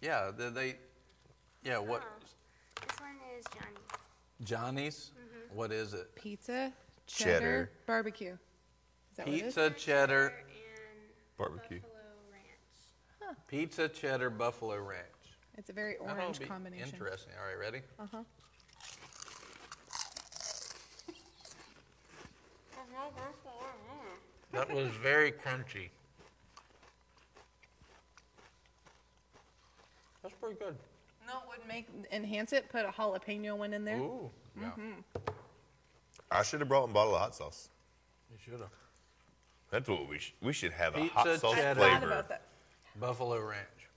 [0.00, 0.74] Yeah, they, they
[1.64, 2.02] yeah, what?
[2.04, 4.44] Oh, this one is Johnny's.
[4.44, 5.10] Johnny's?
[5.54, 6.14] What is it?
[6.16, 6.72] pizza,
[7.06, 7.70] cheddar, Cheddar.
[7.86, 8.32] barbecue.
[8.32, 9.42] Is that what it is?
[9.54, 10.34] Pizza cheddar, and
[11.38, 11.80] Barbecue.
[11.80, 12.00] Buffalo
[12.32, 13.38] Ranch.
[13.46, 15.04] pizza cheddar buffalo ranch.
[15.56, 16.88] It's a very orange combination.
[16.92, 17.32] Interesting.
[17.40, 17.82] All right, ready?
[17.98, 18.18] Uh-huh.
[24.52, 25.88] That was very crunchy.
[30.22, 30.76] That's pretty good.
[31.26, 32.68] No, it would make enhance it.
[32.70, 33.98] Put a jalapeno one in there.
[33.98, 34.70] Ooh, yeah.
[34.70, 35.30] Mm-hmm.
[36.30, 37.68] I should have brought a bottle of hot sauce.
[38.30, 38.70] You should have.
[39.70, 40.34] That's what we should.
[40.40, 41.80] We should have a Pizza hot sauce I cheddar.
[41.80, 42.06] thought flavor.
[42.06, 42.42] about that.
[43.00, 43.90] Buffalo ranch.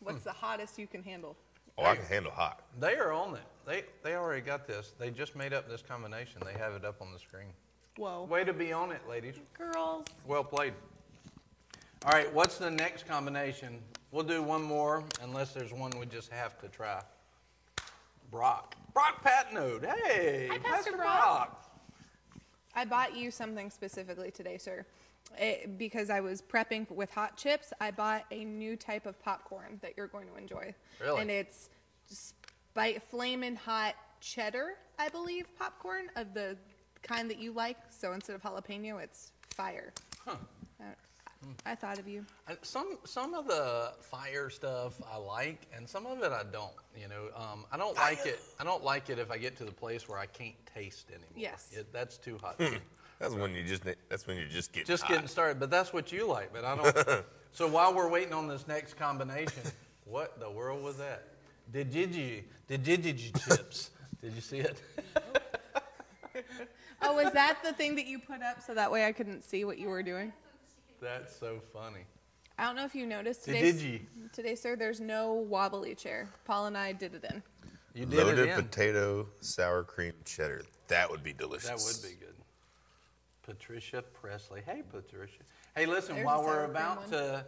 [0.00, 1.36] What's the hottest you can handle?
[1.78, 2.62] Oh, I can handle hot.
[2.80, 3.42] They are on it.
[3.64, 4.92] They they already got this.
[4.98, 6.42] They just made up this combination.
[6.44, 7.52] They have it up on the screen.
[7.96, 8.24] Whoa.
[8.24, 9.34] Way to be on it, ladies.
[9.56, 10.06] Girls.
[10.26, 10.72] Well played.
[12.04, 13.78] All right, what's the next combination?
[14.10, 17.00] We'll do one more, unless there's one we just have to try.
[18.30, 18.74] Brock.
[18.92, 19.84] Brock Patnode.
[19.84, 21.70] Hey, Hi, Pastor Brock.
[22.74, 24.84] I bought you something specifically today, sir.
[25.38, 29.78] it, because I was prepping with hot chips, I bought a new type of popcorn
[29.82, 30.74] that you're going to enjoy.
[31.00, 31.20] Really?
[31.20, 31.68] And it's
[32.06, 36.56] spite flaming hot cheddar, I believe, popcorn of the
[37.02, 37.76] kind that you like.
[37.90, 39.92] So instead of jalapeno, it's fire.
[40.24, 40.36] Huh.
[40.80, 40.84] Uh,
[41.66, 42.24] I thought of you.
[42.48, 46.72] And some some of the fire stuff I like, and some of it I don't.
[46.96, 48.40] You know, um, I don't like it.
[48.60, 51.28] I don't like it if I get to the place where I can't taste anymore.
[51.36, 51.70] Yes.
[51.72, 52.60] it, that's too hot.
[53.18, 55.12] That's when you just that's when you're just get Just hot.
[55.12, 56.52] getting started, but that's what you like.
[56.52, 57.24] But I don't.
[57.52, 59.62] so while we're waiting on this next combination,
[60.04, 61.28] what the world was that?
[61.72, 62.42] Did did you?
[62.66, 63.90] Did did you chips?
[64.20, 64.80] Did you see it?
[67.02, 69.64] Oh, was that the thing that you put up so that way I couldn't see
[69.64, 70.32] what you were doing?
[71.00, 72.00] That's so funny.
[72.58, 73.60] I don't know if you noticed today.
[73.62, 74.00] did you?
[74.32, 76.28] Today, sir, there's no wobbly chair.
[76.44, 77.42] Paul and I did it in.
[77.94, 78.62] You did Loaded it in.
[78.64, 80.62] potato, sour cream, cheddar.
[80.88, 81.68] That would be delicious.
[81.68, 82.34] That would be good.
[83.42, 84.62] Patricia Presley.
[84.64, 85.42] Hey, Patricia.
[85.74, 87.10] Hey, listen, There's while a we're sour cream about one.
[87.10, 87.44] to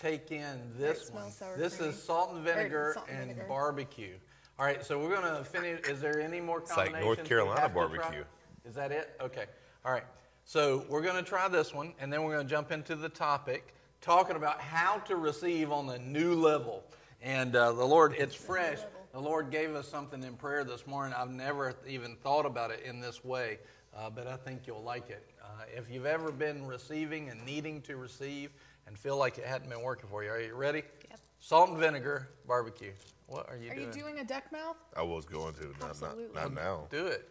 [0.00, 1.92] take in It this one, smells sour this creamy.
[1.92, 3.46] is salt and vinegar salt and and vinegar.
[3.48, 4.14] barbecue.
[4.58, 5.80] All right, so we're going to finish.
[5.88, 6.98] Is there any more It's like?
[7.00, 7.86] North we Carolina have to try?
[7.88, 8.24] barbecue.
[8.64, 9.10] Is that it?
[9.20, 9.46] Okay.
[9.84, 10.04] All right.
[10.44, 13.08] So we're going to try this one, and then we're going to jump into the
[13.08, 16.82] topic, talking about how to receive on a new level.
[17.22, 18.78] And uh, the Lord, it's fresh.
[19.12, 21.14] The Lord gave us something in prayer this morning.
[21.16, 23.58] I've never even thought about it in this way,
[23.96, 25.24] uh, but I think you'll like it.
[25.42, 28.50] Uh, if you've ever been receiving and needing to receive
[28.86, 30.82] and feel like it hadn't been working for you, are you ready?
[31.10, 31.20] Yep.
[31.40, 32.92] Salt and vinegar barbecue.
[33.26, 33.88] What are you Are doing?
[33.88, 34.76] Are you doing a duck mouth?
[34.96, 36.34] I was going to, not, not, Absolutely.
[36.34, 36.86] not now.
[36.90, 37.28] Do it.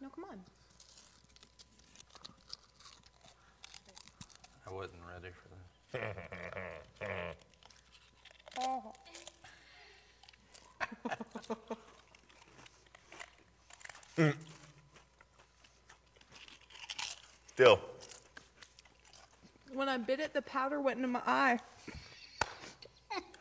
[0.00, 0.40] No, come on.
[4.68, 5.48] I wasn't ready for
[5.98, 7.34] this.
[17.46, 17.80] Still,
[19.72, 21.58] When I bit it, the powder went into my eye.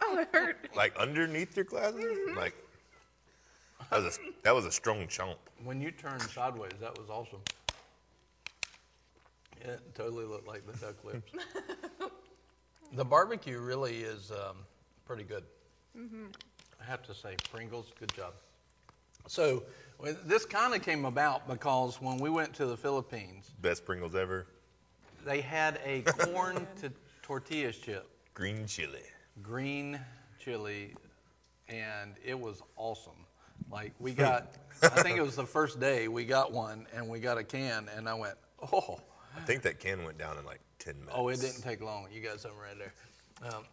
[0.01, 0.69] Oh, it hurt.
[0.75, 2.37] like underneath your glasses, Mm-hmm.
[2.37, 2.55] like
[3.91, 5.35] that was a that was a strong chomp.
[5.63, 7.41] When you turned sideways, that was awesome.
[9.67, 11.31] It totally looked like the duck lips.
[12.93, 14.57] the barbecue really is um,
[15.05, 15.43] pretty good.
[15.99, 18.33] I have to say, Pringles, good job.
[19.27, 19.63] So
[20.25, 24.45] this kind of came about because when we went to the Philippines, Best Pringles ever.
[25.25, 26.91] they had a corn to
[27.23, 29.01] tortillas chip, Green chili.
[29.41, 29.99] green
[30.39, 30.93] chili,
[31.67, 33.25] and it was awesome.
[33.71, 34.53] Like we got,
[34.83, 37.89] I think it was the first day we got one, and we got a can,
[37.97, 38.35] and I went,
[38.71, 38.99] oh,
[39.37, 41.15] I think that can went down in like ten minutes.
[41.15, 42.07] oh, it didn't take long.
[42.11, 43.51] You got something right there.
[43.51, 43.63] Um,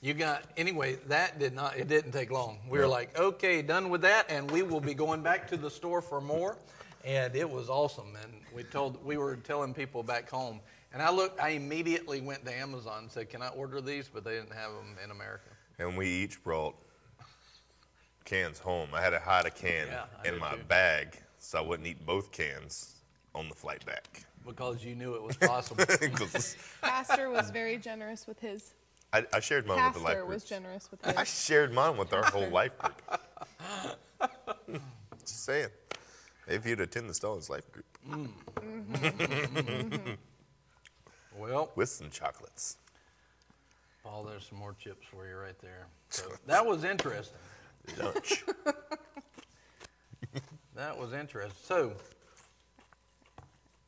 [0.00, 0.96] you got anyway.
[1.06, 1.76] That did not.
[1.76, 2.58] It didn't take long.
[2.68, 5.70] We were like, okay, done with that, and we will be going back to the
[5.70, 6.56] store for more.
[7.04, 8.16] And it was awesome.
[8.22, 10.60] And we told we were telling people back home.
[10.92, 11.40] And I looked.
[11.40, 14.72] I immediately went to Amazon and said, "Can I order these?" But they didn't have
[14.72, 15.50] them in America.
[15.78, 16.76] And we each brought
[18.24, 18.88] cans home.
[18.94, 20.62] I had to hide a can Yeah, in my too.
[20.68, 22.94] bag so I wouldn't eat both cans
[23.34, 24.22] on the flight back.
[24.46, 25.84] Because you knew it was possible.
[25.86, 28.74] 'Cause Pastor was very generous with his.
[29.12, 30.34] I, I shared mine with the life Pastor group.
[30.34, 31.16] was generous with his.
[31.16, 33.20] I shared mine with our whole life group.
[35.20, 35.68] Just saying.
[36.46, 40.10] If you'd attend the Stallings life group mm-hmm.
[41.38, 42.76] well, with some chocolates.
[44.02, 45.86] Paul, there's some more chips for you right there.
[46.10, 47.38] So that was interesting.
[47.98, 48.44] Lunch.
[50.74, 51.54] That was interesting.
[51.62, 51.92] So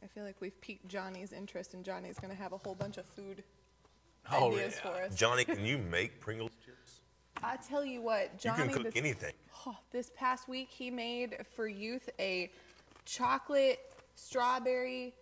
[0.07, 2.97] I feel like we've piqued Johnny's interest, and Johnny's going to have a whole bunch
[2.97, 3.42] of food
[4.31, 4.90] Oh, ideas yeah.
[4.92, 5.14] for us.
[5.16, 7.01] Johnny, can you make Pringles chips?
[7.42, 8.62] I tell you what, Johnny.
[8.62, 8.73] You Johnny.
[8.75, 9.33] can cook this, anything.
[9.66, 12.53] oh, this past week, he made for youth a
[13.05, 13.81] chocolate
[14.14, 15.12] strawberry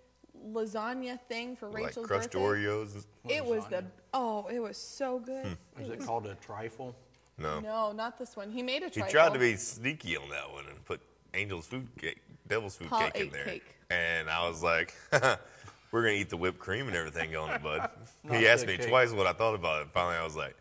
[0.50, 2.38] lasagna thing for Like Rachel's crushed birthday.
[2.66, 3.06] Oreos.
[3.28, 5.46] It was the oh, it was so good.
[5.76, 5.82] Hmm.
[5.82, 6.94] is it called a trifle?
[7.38, 7.58] No.
[7.60, 8.50] No, not this one.
[8.50, 9.04] He made a trifle.
[9.06, 11.00] He tried to be sneaky on that one and put
[11.32, 13.44] Angel's food cake, Devil's food Paul cake in there.
[13.44, 13.64] cake.
[13.90, 17.62] And I was like, we're going to eat the whipped cream and everything on it,
[17.62, 17.88] bud.
[18.30, 18.88] He asked me cake.
[18.88, 19.88] twice what I thought about it.
[19.92, 20.56] Finally, I was like,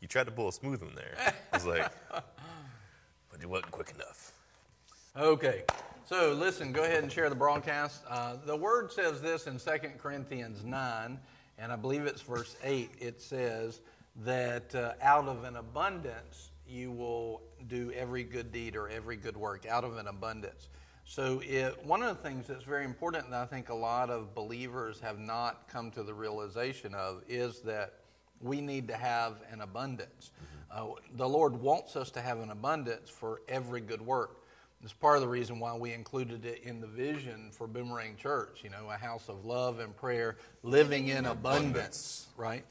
[0.00, 1.34] you tried to pull a smooth one there.
[1.52, 4.32] I was like, but it wasn't quick enough.
[5.16, 5.64] Okay.
[6.04, 8.02] So listen, go ahead and share the broadcast.
[8.08, 11.18] Uh, the word says this in 2 Corinthians 9,
[11.58, 12.90] and I believe it's verse 8.
[13.00, 13.80] It says
[14.24, 19.36] that uh, out of an abundance you will do every good deed or every good
[19.36, 20.68] work, out of an abundance.
[21.04, 24.34] So, it, one of the things that's very important that I think a lot of
[24.34, 27.94] believers have not come to the realization of is that
[28.40, 30.32] we need to have an abundance.
[30.70, 34.42] Uh, the Lord wants us to have an abundance for every good work.
[34.82, 38.60] It's part of the reason why we included it in the vision for Boomerang Church,
[38.62, 42.64] you know, a house of love and prayer, living in abundance, right?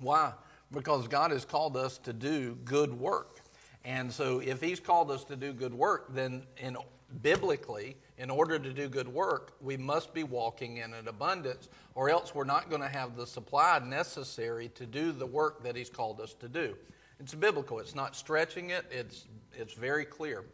[0.00, 0.32] Why?
[0.72, 3.40] Because God has called us to do good work.
[3.84, 6.76] And so if he's called us to do good work, then in
[7.22, 12.08] biblically, in order to do good work, we must be walking in an abundance, or
[12.10, 15.90] else we're not going to have the supply necessary to do the work that he's
[15.90, 16.76] called us to do.
[17.18, 17.80] It's biblical.
[17.80, 18.86] It's not stretching it.
[18.90, 20.44] It's it's very clear.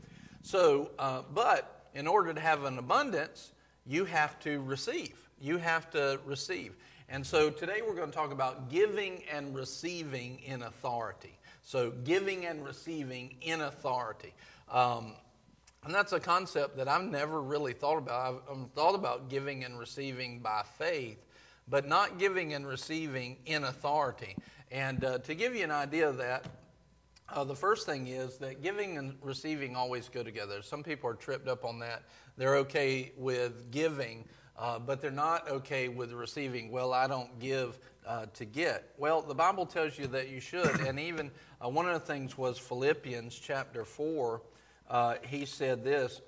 [0.43, 3.53] So, uh, but in order to have an abundance,
[3.87, 5.29] you have to receive.
[5.41, 6.75] You have to receive.
[7.09, 11.39] And so today we're going to talk about giving and receiving in authority.
[11.63, 14.35] So, giving and receiving in authority.
[14.71, 15.15] Um,
[15.85, 18.43] and that's a concept that I've never really thought about.
[18.49, 21.25] I've, I've thought about giving and receiving by faith,
[21.69, 24.37] but not giving and receiving in authority.
[24.73, 26.47] And uh, to give you an idea of that,
[27.29, 30.63] uh, the first thing is that giving and receiving always go together.
[30.63, 32.03] Some people are tripped up on that.
[32.37, 34.25] They're okay with giving,
[34.59, 36.71] uh, but they're not okay with receiving.
[36.71, 38.91] Well, I don't give uh, to get.
[38.99, 40.81] Well, the Bible tells you that you should.
[40.87, 41.31] and even
[41.65, 44.41] uh, one of the things was Philippians chapter 4.
[44.89, 46.21] Uh, he said this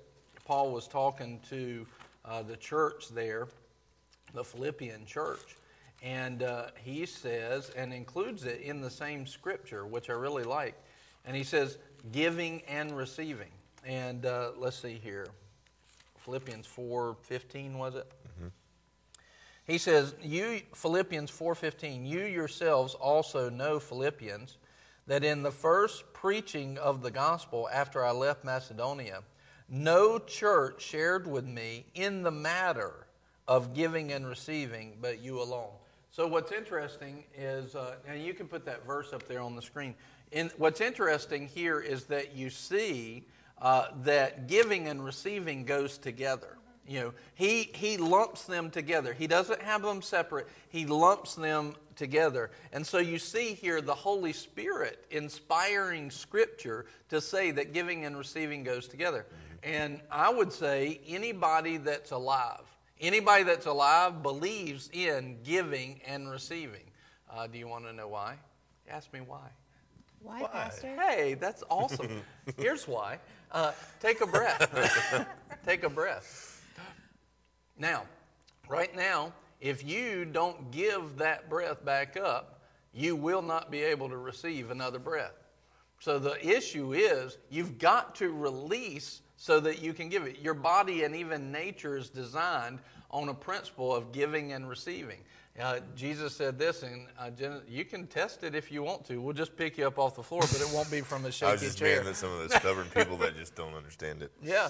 [0.45, 1.87] Paul was talking to
[2.25, 3.49] uh, the church there,
[4.35, 5.57] the Philippian church.
[6.01, 6.45] And
[6.77, 10.77] he says, and includes it in the same scripture, which I really like.
[11.25, 11.77] And he says,
[12.13, 13.51] giving and receiving.
[13.85, 15.27] And uh, let's see here.
[16.19, 18.07] Philippians 4:15 was it?
[19.69, 24.57] He says, "You Philippians 4:15, you yourselves also know Philippians
[25.07, 29.23] that in the first preaching of the gospel after I left Macedonia,
[29.69, 33.07] no church shared with me in the matter
[33.47, 35.75] of giving and receiving, but you alone."
[36.13, 39.63] So what's interesting is, uh, and you can put that verse up there on the
[39.63, 39.95] screen.
[40.33, 43.27] In, what's interesting here is that you see
[43.61, 46.57] uh, that giving and receiving goes together.
[46.89, 49.13] You know, he, he lumps them together.
[49.13, 50.49] He doesn't have them separate.
[50.71, 52.51] He lumps them together.
[52.73, 58.17] And so you see here the Holy Spirit inspiring Scripture to say that giving and
[58.17, 59.27] receiving goes together.
[59.63, 62.63] And I would say anybody that's alive,
[63.01, 66.85] anybody that's alive believes in giving and receiving.
[67.31, 68.37] Uh, do you want to know why?
[68.89, 69.51] Ask me why.
[70.23, 70.49] Why, why?
[70.49, 70.97] Pastor?
[70.97, 72.23] Hey, that's awesome.
[72.57, 73.19] Here's why.
[73.53, 75.27] Uh, take a breath.
[75.67, 76.48] take a breath.
[77.79, 78.05] Now,
[78.69, 82.61] right now, if you don't give that breath back up,
[82.93, 85.35] you will not be able to receive another breath.
[86.01, 90.41] So the issue is you've got to release so that you can give it.
[90.41, 92.79] Your body and even nature is designed
[93.11, 95.19] on a principle of giving and receiving.
[95.61, 97.31] Uh, Jesus said this, and uh,
[97.69, 99.21] you can test it if you want to.
[99.21, 101.41] We'll just pick you up off the floor, but it won't be from a shaky
[101.41, 101.49] chair.
[101.49, 102.05] I was just chair.
[102.05, 104.31] that some of the stubborn people that just don't understand it.
[104.43, 104.69] Yeah,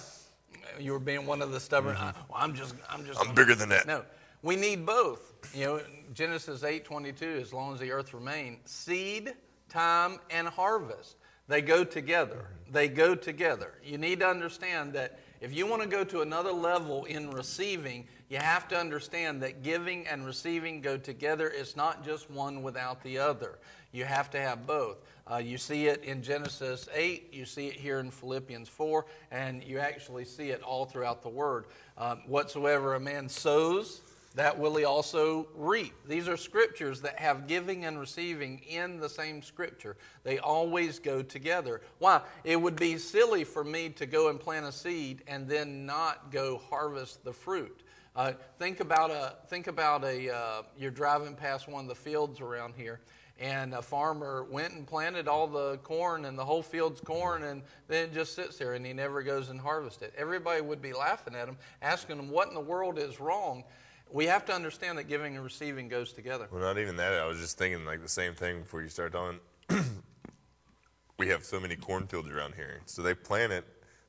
[0.78, 1.96] you were being one of the stubborn.
[1.96, 2.20] Mm-hmm.
[2.30, 3.20] well, I'm just, I'm just.
[3.20, 3.87] I'm bigger than that.
[3.87, 4.04] No,
[4.42, 5.34] we need both.
[5.54, 5.80] You know,
[6.14, 7.38] Genesis eight twenty two.
[7.40, 9.34] As long as the earth remains, seed,
[9.68, 11.16] time, and harvest
[11.48, 12.46] they go together.
[12.70, 13.72] They go together.
[13.82, 18.06] You need to understand that if you want to go to another level in receiving,
[18.28, 21.48] you have to understand that giving and receiving go together.
[21.48, 23.58] It's not just one without the other.
[23.92, 24.98] You have to have both.
[25.30, 29.62] Uh, you see it in Genesis 8, you see it here in Philippians 4, and
[29.62, 31.66] you actually see it all throughout the Word.
[31.98, 34.00] Um, whatsoever a man sows,
[34.34, 35.94] that will he also reap.
[36.06, 39.96] These are scriptures that have giving and receiving in the same scripture.
[40.22, 41.80] They always go together.
[41.98, 42.20] Why?
[42.44, 46.30] It would be silly for me to go and plant a seed and then not
[46.30, 47.82] go harvest the fruit.
[48.14, 52.40] Uh, think about a think about a uh, you're driving past one of the fields
[52.40, 53.00] around here,
[53.38, 57.62] and a farmer went and planted all the corn and the whole field's corn, and
[57.87, 60.12] then it just sits there and he never goes and harvests it.
[60.16, 63.64] Everybody would be laughing at him, asking him what in the world is wrong.
[64.11, 66.48] We have to understand that giving and receiving goes together.
[66.51, 67.12] Well, not even that.
[67.12, 69.38] I was just thinking like the same thing before you start on.
[71.18, 73.64] we have so many cornfields around here, so they plant it,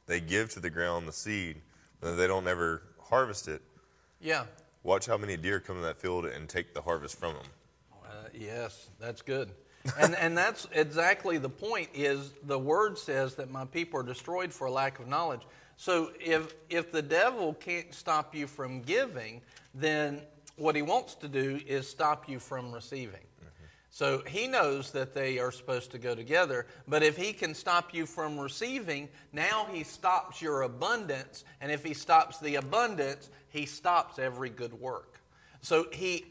[0.06, 1.58] they give to the ground the seed,
[2.00, 3.62] but they don't ever harvest it
[4.20, 4.46] yeah.
[4.84, 7.46] Watch how many deer come to that field and take the harvest from them.
[8.34, 9.52] Yes, that's good.
[9.98, 14.52] and, and that's exactly the point is the word says that my people are destroyed
[14.52, 15.42] for lack of knowledge.
[15.78, 19.42] So if, if the devil can't stop you from giving,
[19.74, 20.22] then
[20.58, 23.22] what he wants to do is stop you from receiving.
[23.22, 23.66] Mm-hmm.
[23.90, 26.68] So he knows that they are supposed to go together.
[26.86, 31.46] But if he can stop you from receiving, now he stops your abundance.
[31.62, 35.22] And if he stops the abundance, he stops every good work.
[35.62, 36.26] So he,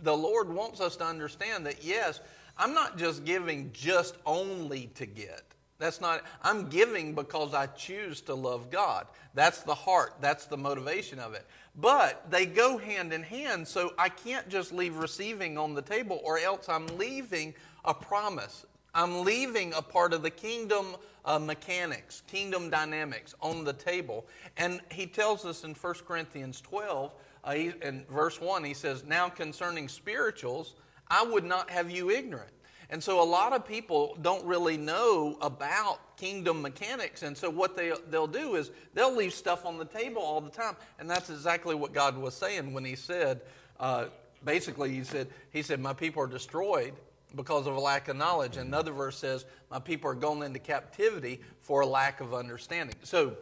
[0.00, 2.20] the Lord wants us to understand that yes,
[2.56, 5.42] I'm not just giving just only to get.
[5.78, 9.06] That's not, I'm giving because I choose to love God.
[9.34, 11.44] That's the heart, that's the motivation of it.
[11.76, 16.20] But they go hand in hand, so I can't just leave receiving on the table,
[16.24, 18.64] or else I'm leaving a promise.
[18.94, 24.26] I'm leaving a part of the kingdom uh, mechanics, kingdom dynamics on the table.
[24.56, 27.12] And he tells us in 1 Corinthians 12,
[27.44, 30.74] uh, he, in verse 1, he says, Now concerning spirituals,
[31.08, 32.50] I would not have you ignorant.
[32.90, 37.22] And so a lot of people don't really know about kingdom mechanics.
[37.22, 40.50] And so what they, they'll do is they'll leave stuff on the table all the
[40.50, 40.76] time.
[40.98, 43.40] And that's exactly what God was saying when he said,
[43.80, 44.06] uh,
[44.44, 46.94] basically, he said, he said, my people are destroyed
[47.34, 48.56] because of a lack of knowledge.
[48.56, 52.94] And another verse says, my people are going into captivity for a lack of understanding.
[53.02, 53.36] So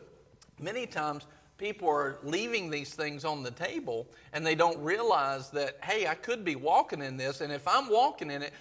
[0.61, 1.27] many times
[1.63, 6.15] people are leaving these things on the table and they don't realize that, hey, I
[6.15, 8.53] could be walking in this, and if I'm walking in it,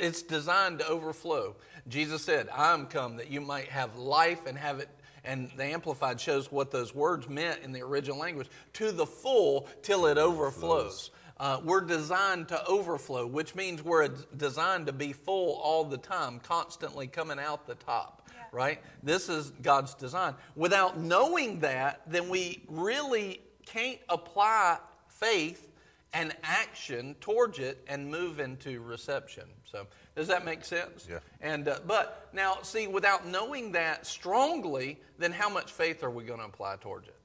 [0.00, 1.54] it's designed to overflow.
[1.86, 4.88] Jesus said, I'm come that you might have life and have it.
[5.22, 9.68] And the Amplified shows what those words meant in the original language to the full
[9.82, 11.12] till it overflows.
[11.38, 16.40] Uh, we're designed to overflow, which means we're designed to be full all the time,
[16.40, 18.19] constantly coming out the top
[18.52, 18.80] right?
[19.02, 20.34] This is God's design.
[20.56, 24.78] Without knowing that, then we really can't apply
[25.08, 25.68] faith
[26.12, 29.44] and action towards it and move into reception.
[29.64, 29.86] So,
[30.16, 31.06] does that make sense?
[31.08, 31.18] Yeah.
[31.40, 36.24] And uh, but now, see, without knowing that strongly, then how much faith are we
[36.24, 37.16] going to apply towards it?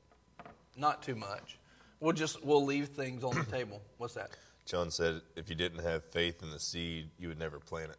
[0.78, 1.58] Not too much.
[2.00, 3.82] We'll just we'll leave things on the table.
[3.98, 4.32] What's that?
[4.66, 7.98] John said, if you didn't have faith in the seed, you would never plant it.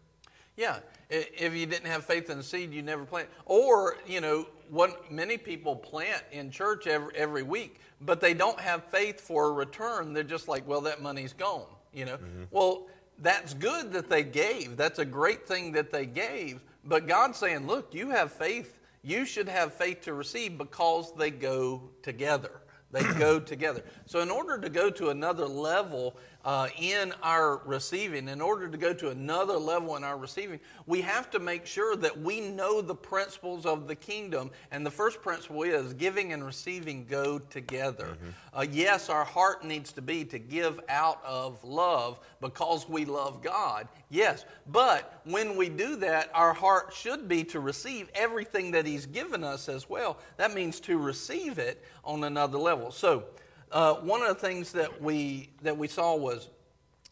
[0.57, 0.79] Yeah,
[1.11, 3.29] if you didn't have faith in the seed, you never plant.
[3.45, 8.59] Or, you know, what many people plant in church every, every week, but they don't
[8.59, 10.13] have faith for a return.
[10.13, 12.17] They're just like, well, that money's gone, you know.
[12.17, 12.45] Mm-hmm.
[12.51, 12.87] Well,
[13.19, 14.77] that's good that they gave.
[14.77, 16.63] That's a great thing that they gave.
[16.85, 18.79] But God's saying, look, you have faith.
[19.03, 22.63] You should have faith to receive because they go together.
[22.93, 23.83] They go together.
[24.07, 26.17] So, in order to go to another level
[26.47, 31.01] uh, in our receiving, in order to go to another level in our receiving, we
[31.01, 34.53] have to make sure that we know the principles of the kingdom.
[34.71, 38.17] And the first principle is giving and receiving go together.
[38.17, 38.59] Mm-hmm.
[38.61, 43.43] Uh, yes, our heart needs to be to give out of love because we love
[43.43, 43.89] God.
[44.09, 49.07] Yes, but when we do that, our heart should be to receive everything that He's
[49.07, 50.19] given us as well.
[50.37, 52.93] That means to receive it on another level.
[52.93, 53.25] So,
[53.73, 56.49] uh, one of the things that we that we saw was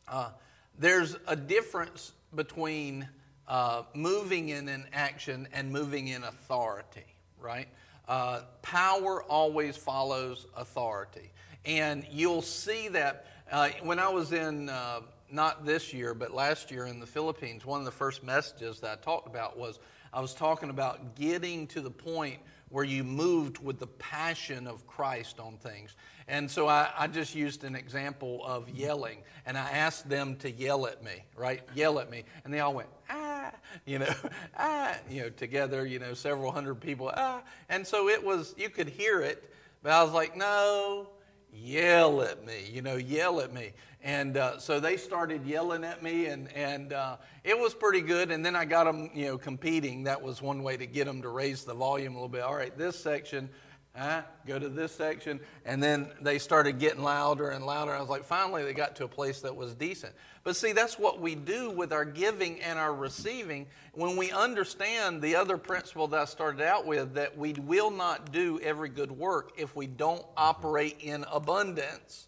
[0.09, 0.30] uh,
[0.78, 3.09] there's a difference between
[3.48, 7.07] uh, moving in an action and moving in authority,
[7.38, 7.68] right?
[8.09, 11.30] Uh, power always follows authority,
[11.64, 14.68] and you'll see that uh, when I was in.
[14.68, 15.00] Uh,
[15.30, 18.98] not this year, but last year in the Philippines, one of the first messages that
[19.00, 19.80] I talked about was
[20.12, 22.38] I was talking about getting to the point
[22.75, 25.95] where you moved with the passion of Christ on things.
[26.27, 30.51] And so I, I, just used an example of yelling, and I asked them to
[30.51, 31.62] yell at me, right?
[31.77, 32.25] Yell at me.
[32.43, 33.53] And they all went, ah,
[33.87, 34.12] you know,
[34.59, 37.43] ah, you know, together, you know, several hundred people, ah.
[37.68, 39.55] And so it was, you could hear it,
[39.85, 41.07] but I was like, no,
[41.55, 43.72] yell at me, you know, yell at me.
[44.02, 48.30] And uh, so they started yelling at me, and, and uh, it was pretty good.
[48.30, 50.05] And then I got them, you know, competing.
[50.05, 52.42] That was one way to get them to raise the volume a little bit.
[52.42, 53.48] All right, this section,
[53.97, 55.40] uh, go to this section.
[55.64, 57.92] And then they started getting louder and louder.
[57.92, 60.12] I was like, finally, they got to a place that was decent.
[60.42, 63.66] But see, that's what we do with our giving and our receiving.
[63.92, 68.32] When we understand the other principle that I started out with, that we will not
[68.32, 72.26] do every good work if we don't operate in abundance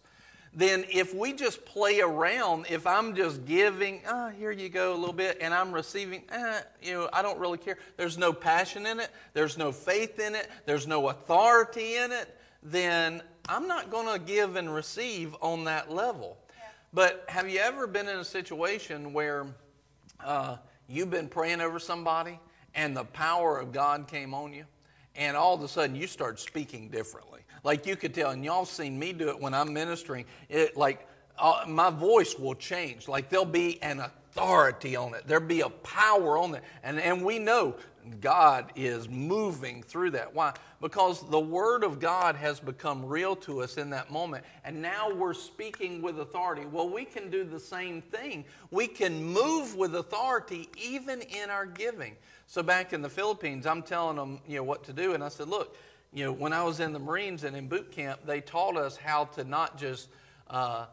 [0.57, 4.91] then if we just play around, if I'm just giving, ah, oh, here you go
[4.91, 7.77] a little bit, and I'm receiving, ah, you know, I don't really care.
[7.95, 9.11] There's no passion in it.
[9.33, 10.49] There's no faith in it.
[10.65, 12.35] There's no authority in it.
[12.63, 16.39] Then I'm not going to give and receive on that level.
[16.49, 16.63] Yeah.
[16.91, 19.45] But have you ever been in a situation where
[20.25, 20.57] uh,
[20.89, 22.39] you've been praying over somebody
[22.73, 24.65] and the power of God came on you,
[25.15, 27.41] and all of a sudden you start speaking differently?
[27.63, 30.25] Like you could tell, and y'all seen me do it when I'm ministering.
[30.49, 33.07] It like uh, my voice will change.
[33.07, 35.23] Like there'll be an authority on it.
[35.27, 37.75] There'll be a power on it, and and we know
[38.21, 40.33] God is moving through that.
[40.33, 40.53] Why?
[40.81, 45.13] Because the Word of God has become real to us in that moment, and now
[45.13, 46.65] we're speaking with authority.
[46.65, 48.45] Well, we can do the same thing.
[48.71, 52.15] We can move with authority even in our giving.
[52.45, 55.27] So back in the Philippines, I'm telling them, you know, what to do, and I
[55.27, 55.75] said, look
[56.17, 58.97] you know, when I was in the Marines and in boot camp, they taught us
[58.97, 60.09] how to not just
[60.49, 60.87] uh,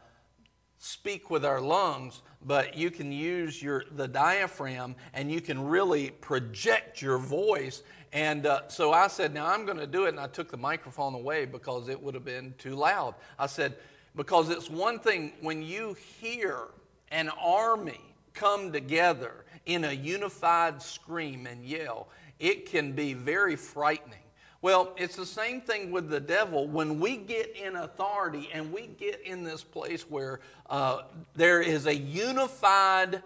[0.77, 6.11] speak with our lungs, but you can use your the diaphragm and you can really
[6.11, 7.83] project your voice.
[8.13, 10.59] And uh, so I said, now I'm going to do it, and I took the
[10.59, 13.15] microphone away because it would have been too loud.
[13.39, 13.77] I said,
[14.15, 16.69] because it's one thing when you hear
[17.11, 22.09] an army come together in a unified scream and yell,
[22.39, 24.19] it can be very frightening.
[24.65, 26.67] Well, it's the same thing with the devil.
[26.67, 30.41] When we get in authority and we get in this place where
[30.71, 31.03] uh,
[31.37, 33.23] there is a unified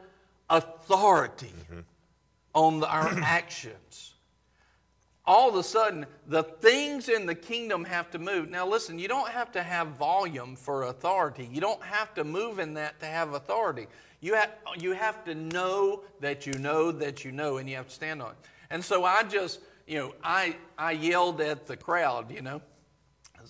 [0.51, 1.53] authority
[2.57, 4.15] on the, our actions,
[5.25, 8.51] all of a sudden the things in the kingdom have to move.
[8.51, 12.59] Now, listen, you don't have to have volume for authority, you don't have to move
[12.59, 13.87] in that to have authority.
[14.21, 17.87] You have, you have to know that you know that you know, and you have
[17.87, 18.37] to stand on it.
[18.71, 22.61] And so I just you know, I, I yelled at the crowd, you know.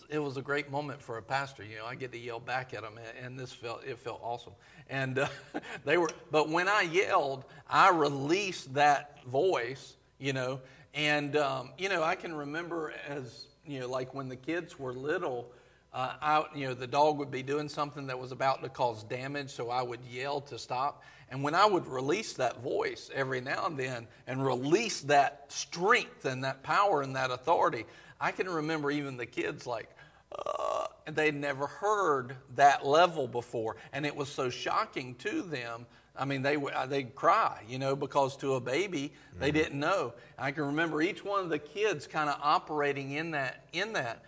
[0.09, 1.84] It was a great moment for a pastor, you know.
[1.84, 4.53] I get to yell back at them, and this felt it felt awesome.
[4.89, 5.28] And uh,
[5.84, 10.61] they were, but when I yelled, I released that voice, you know.
[10.95, 14.93] And um, you know, I can remember as you know, like when the kids were
[14.93, 15.51] little,
[15.93, 19.03] uh, I, you know, the dog would be doing something that was about to cause
[19.03, 21.03] damage, so I would yell to stop.
[21.31, 26.24] And when I would release that voice every now and then and release that strength
[26.24, 27.85] and that power and that authority,
[28.20, 29.89] I can remember even the kids like,
[30.33, 33.76] uh, they'd never heard that level before.
[33.93, 35.87] And it was so shocking to them.
[36.16, 39.57] I mean, they, uh, they'd cry, you know, because to a baby, they mm-hmm.
[39.57, 40.14] didn't know.
[40.39, 44.24] I can remember each one of the kids kind of operating in that, in that.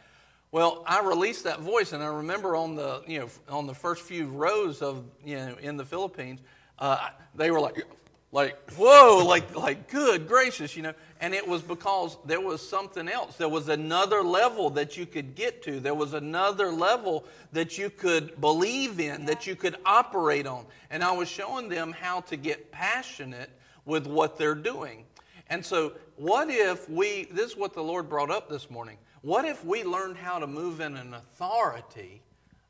[0.53, 4.03] Well, I released that voice, and I remember on the, you know, on the first
[4.03, 6.41] few rows of, you know, in the Philippines,
[6.81, 7.85] uh, they were like,
[8.33, 10.95] like, whoa, like, like, good gracious, you know.
[11.21, 13.37] And it was because there was something else.
[13.37, 15.81] There was another level that you could get to.
[15.81, 20.65] There was another level that you could believe in, that you could operate on.
[20.91, 23.51] And I was showing them how to get passionate
[23.85, 25.05] with what they're doing.
[25.49, 28.99] And so, what if we, this is what the Lord brought up this morning.
[29.23, 32.23] What if we learned how to move in an authority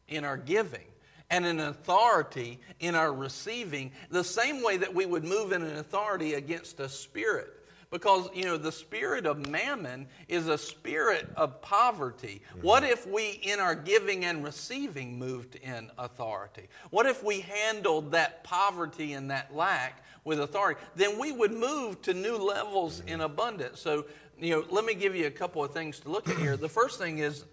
[0.09, 0.90] in our giving?
[1.31, 5.77] And an authority in our receiving, the same way that we would move in an
[5.77, 7.57] authority against a spirit.
[7.91, 12.41] Because, you know, the spirit of mammon is a spirit of poverty.
[12.51, 12.67] Mm-hmm.
[12.67, 16.69] What if we, in our giving and receiving, moved in authority?
[16.91, 20.81] What if we handled that poverty and that lack with authority?
[20.95, 23.09] Then we would move to new levels mm-hmm.
[23.09, 23.81] in abundance.
[23.81, 24.07] So,
[24.39, 26.57] you know, let me give you a couple of things to look at here.
[26.57, 27.45] The first thing is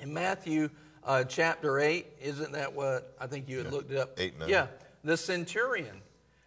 [0.00, 0.70] in Matthew
[1.08, 2.06] uh, chapter 8.
[2.22, 3.72] Isn't that what I think you had yeah.
[3.72, 4.20] looked it up?
[4.20, 4.48] 8 9.
[4.48, 4.66] Yeah,
[5.02, 6.02] the centurion.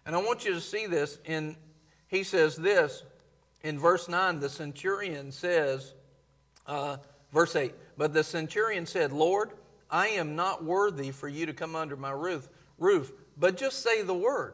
[0.06, 1.18] And I want you to see this.
[1.26, 1.58] In,
[2.08, 3.04] he says this
[3.64, 5.94] in verse 9 the centurion says,
[6.68, 6.98] uh,
[7.34, 9.52] verse 8, but the centurion said, Lord,
[9.90, 12.48] I am not worthy for you to come under my roof,
[12.78, 14.54] roof, but just say the word,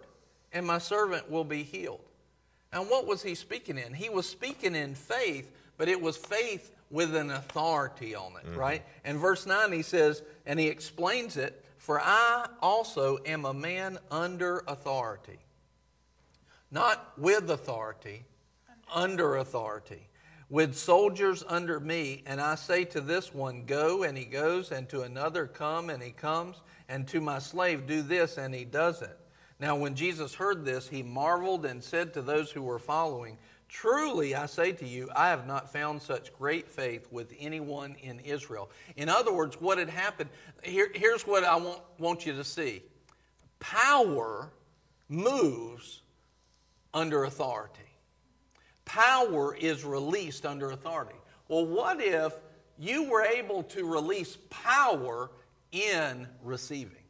[0.52, 2.02] and my servant will be healed.
[2.72, 3.94] And what was he speaking in?
[3.94, 8.60] He was speaking in faith, but it was faith with an authority on it, mm-hmm.
[8.60, 8.84] right?
[9.04, 13.98] And verse 9, he says, and he explains it, for I also am a man
[14.10, 15.40] under authority.
[16.72, 18.26] Not with authority,
[18.94, 20.08] under authority.
[20.50, 24.88] With soldiers under me, and I say to this one, Go, and he goes, and
[24.90, 29.02] to another, Come, and he comes, and to my slave, Do this, and he does
[29.02, 29.18] it.
[29.60, 33.38] Now, when Jesus heard this, he marveled and said to those who were following,
[33.70, 38.20] Truly, I say to you, I have not found such great faith with anyone in
[38.22, 38.70] Israel.
[38.96, 40.30] In other words, what had happened,
[40.64, 42.82] here, here's what I want, want you to see
[43.60, 44.52] power
[45.10, 46.02] moves
[46.94, 47.82] under authority,
[48.86, 51.16] power is released under authority.
[51.50, 52.34] Well, what if
[52.80, 55.30] you were able to release power
[55.72, 57.07] in receiving?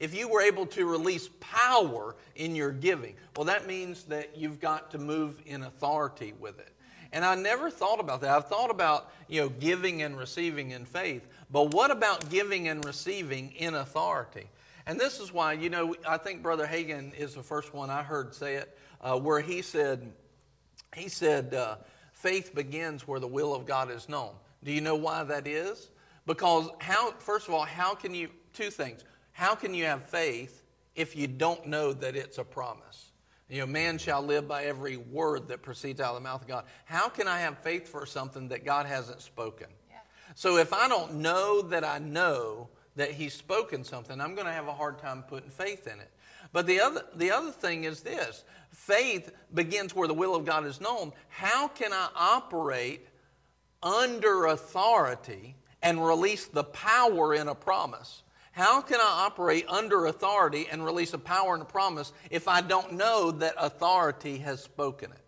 [0.00, 4.58] If you were able to release power in your giving, well, that means that you've
[4.58, 6.72] got to move in authority with it.
[7.12, 8.30] And I never thought about that.
[8.30, 12.84] I've thought about, you know, giving and receiving in faith, but what about giving and
[12.84, 14.48] receiving in authority?
[14.86, 18.02] And this is why, you know, I think Brother Hagin is the first one I
[18.02, 20.12] heard say it, uh, where he said,
[20.96, 21.76] he said, uh,
[22.12, 24.32] faith begins where the will of God is known.
[24.64, 25.90] Do you know why that is?
[26.26, 29.04] Because how, first of all, how can you, two things.
[29.32, 30.64] How can you have faith
[30.94, 33.10] if you don't know that it's a promise?
[33.48, 36.48] You know, man shall live by every word that proceeds out of the mouth of
[36.48, 36.64] God.
[36.84, 39.66] How can I have faith for something that God hasn't spoken?
[39.90, 39.96] Yeah.
[40.36, 44.52] So if I don't know that I know that He's spoken something, I'm going to
[44.52, 46.10] have a hard time putting faith in it.
[46.52, 50.64] But the other, the other thing is this faith begins where the will of God
[50.64, 51.12] is known.
[51.28, 53.06] How can I operate
[53.82, 58.22] under authority and release the power in a promise?
[58.52, 62.60] How can I operate under authority and release a power and a promise if I
[62.60, 65.24] don't know that authority has spoken it?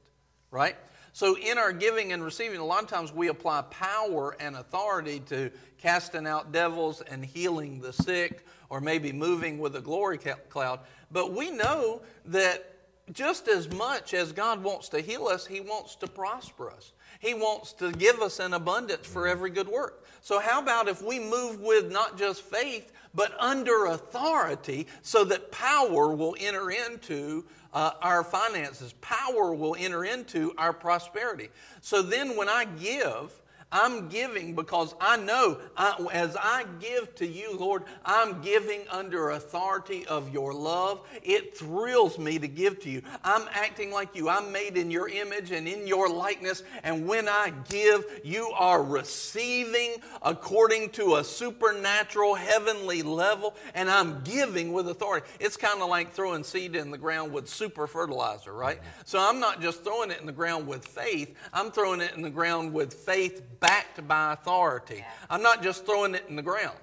[0.51, 0.77] Right?
[1.15, 5.21] So, in our giving and receiving, a lot of times we apply power and authority
[5.27, 10.19] to casting out devils and healing the sick or maybe moving with a glory
[10.49, 10.81] cloud.
[11.11, 12.73] But we know that
[13.13, 16.93] just as much as God wants to heal us, He wants to prosper us.
[17.21, 20.07] He wants to give us an abundance for every good work.
[20.23, 25.51] So, how about if we move with not just faith, but under authority so that
[25.51, 28.95] power will enter into uh, our finances?
[29.01, 31.49] Power will enter into our prosperity.
[31.81, 33.42] So then, when I give,
[33.73, 39.31] I'm giving because I know I, as I give to you, Lord, I'm giving under
[39.31, 41.01] authority of your love.
[41.23, 43.03] It thrills me to give to you.
[43.25, 44.29] I'm acting like you.
[44.29, 46.63] I'm made in your image and in your likeness.
[46.83, 53.57] And when I give, you are receiving according to a supernatural heavenly level.
[53.75, 55.27] And I'm giving with authority.
[55.41, 58.81] It's kind of like throwing seed in the ground with super fertilizer, right?
[59.05, 62.23] So I'm not just throwing it in the ground with faith, I'm throwing it in
[62.23, 64.97] the ground with faith backed by authority.
[64.97, 65.11] Yeah.
[65.31, 66.77] I'm not just throwing it in the ground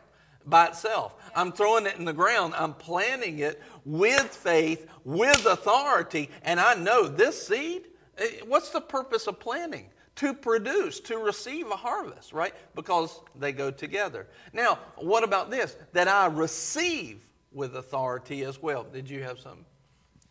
[0.47, 1.15] by itself.
[1.19, 1.41] Yeah.
[1.41, 2.55] I'm throwing it in the ground.
[2.57, 8.81] I'm planting it with faith, with authority, and I know this seed, eh, what's the
[8.81, 9.91] purpose of planting?
[10.15, 12.53] To produce, to receive a harvest, right?
[12.75, 14.27] Because they go together.
[14.51, 15.77] Now, what about this?
[15.93, 17.21] That I receive
[17.53, 18.83] with authority as well.
[18.83, 19.65] Did you have something?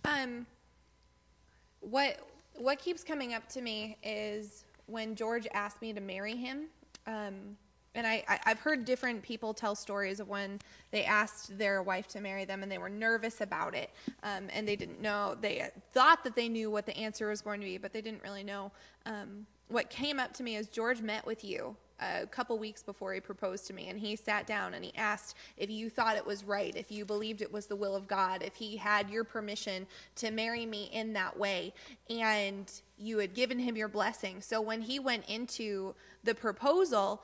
[0.04, 0.46] Um,
[1.80, 2.20] what
[2.54, 6.66] what keeps coming up to me is when George asked me to marry him,
[7.06, 7.56] um,
[7.94, 10.60] and I, I, have heard different people tell stories of when
[10.90, 13.90] they asked their wife to marry them and they were nervous about it
[14.22, 17.60] um, and they didn't know, they thought that they knew what the answer was going
[17.60, 18.70] to be, but they didn't really know.
[19.06, 23.12] Um, what came up to me is George met with you a couple weeks before
[23.12, 26.26] he proposed to me and he sat down and he asked if you thought it
[26.26, 29.24] was right if you believed it was the will of god if he had your
[29.24, 31.72] permission to marry me in that way
[32.10, 34.40] and you had given him your blessing.
[34.42, 35.94] So when he went into
[36.24, 37.22] the proposal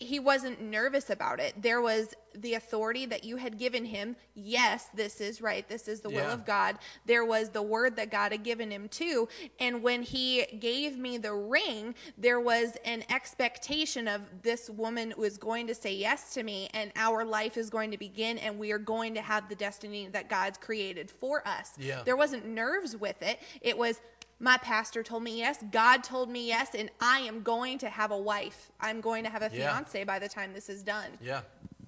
[0.00, 1.60] he wasn't nervous about it.
[1.60, 4.14] There was the authority that you had given him.
[4.34, 5.68] Yes, this is right.
[5.68, 6.26] This is the yeah.
[6.26, 6.78] will of God.
[7.04, 9.28] There was the word that God had given him too.
[9.58, 15.36] And when he gave me the ring, there was an expectation of this woman was
[15.36, 18.70] going to say yes to me and our life is going to begin and we
[18.70, 21.72] are going to have the destiny that God's created for us.
[21.76, 22.02] Yeah.
[22.04, 23.40] There wasn't nerves with it.
[23.62, 24.00] It was
[24.40, 28.10] my pastor told me yes, God told me yes, and I am going to have
[28.10, 28.70] a wife.
[28.80, 29.72] I'm going to have a yeah.
[29.72, 31.10] fiance by the time this is done.
[31.20, 31.40] Yeah.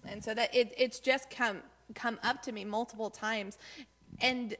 [0.04, 1.58] And so that it, it's just come
[1.94, 3.58] come up to me multiple times.
[4.20, 4.56] And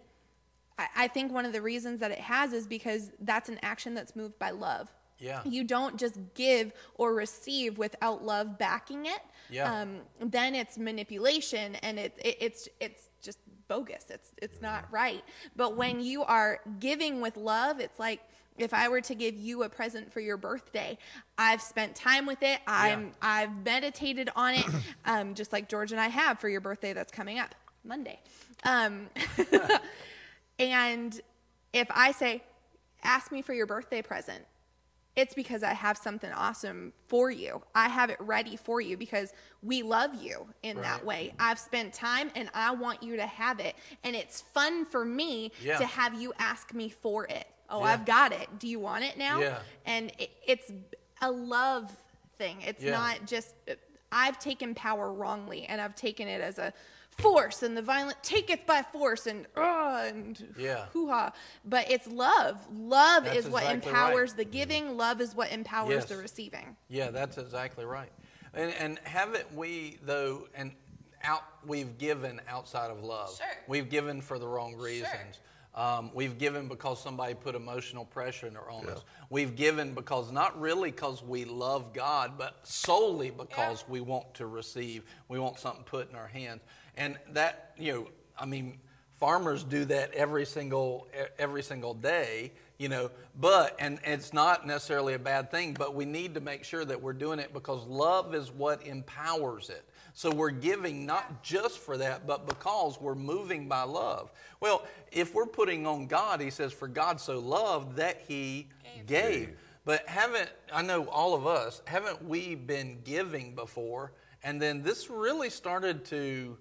[0.78, 3.95] I, I think one of the reasons that it has is because that's an action
[3.95, 4.91] that's moved by love.
[5.18, 5.43] Yeah.
[5.45, 9.20] You don't just give or receive without love backing it.
[9.51, 9.80] Yeah.
[9.80, 13.10] Um, then it's manipulation and it, it, it's it's
[13.71, 14.07] bogus.
[14.11, 15.23] It's it's not right.
[15.55, 18.21] But when you are giving with love, it's like
[18.59, 20.99] if I were to give you a present for your birthday,
[21.39, 22.59] I've spent time with it.
[22.66, 23.12] I'm yeah.
[23.23, 24.66] I've meditated on it,
[25.05, 27.55] um, just like George and I have for your birthday that's coming up
[27.85, 28.18] Monday.
[28.64, 29.09] Um,
[30.59, 31.18] and
[31.73, 32.43] if I say,
[33.05, 34.45] ask me for your birthday present,
[35.17, 37.63] it's because I have something awesome for you.
[37.75, 39.33] I have it ready for you because
[39.63, 40.85] we love you in right.
[40.85, 41.35] that way.
[41.39, 43.75] I've spent time and I want you to have it.
[44.05, 45.79] And it's fun for me yeah.
[45.79, 47.47] to have you ask me for it.
[47.69, 47.87] Oh, yeah.
[47.87, 48.49] I've got it.
[48.59, 49.41] Do you want it now?
[49.41, 49.59] Yeah.
[49.85, 50.73] And it, it's
[51.21, 51.91] a love
[52.39, 52.59] thing.
[52.67, 53.55] It's not just,
[54.13, 56.73] I've taken power wrongly and I've taken it as a,
[57.19, 60.87] force and the violent taketh by force and uh, and yeah.
[60.93, 61.33] hoo-ha.
[61.65, 62.59] But it's love.
[62.73, 64.39] Love that's is what exactly empowers right.
[64.39, 64.97] the giving.
[64.97, 66.05] Love is what empowers yes.
[66.07, 66.77] the receiving.
[66.89, 68.11] Yeah, that's exactly right.
[68.55, 70.49] And, and haven't we though?
[70.55, 70.73] And
[71.23, 73.37] out we've given outside of love.
[73.37, 73.47] Sure.
[73.69, 75.11] We've given for the wrong reasons.
[75.13, 75.45] Sure.
[75.73, 78.91] Um, we've given because somebody put emotional pressure on yeah.
[78.91, 79.05] us.
[79.29, 83.93] We've given because not really because we love God, but solely because yeah.
[83.93, 85.05] we want to receive.
[85.29, 86.63] We want something put in our hands.
[86.97, 88.78] And that, you know, I mean,
[89.20, 91.07] farmers do that every single
[91.38, 96.07] every single day you know but and it's not necessarily a bad thing but we
[96.07, 99.84] need to make sure that we're doing it because love is what empowers it.
[100.14, 104.32] So we're giving not just for that but because we're moving by love.
[104.59, 108.68] Well if we're putting on god he says for god so loved that he
[109.07, 109.57] gave, gave.
[109.84, 114.12] but haven't i know all of us haven't we been giving before?
[114.43, 116.57] And then this really started to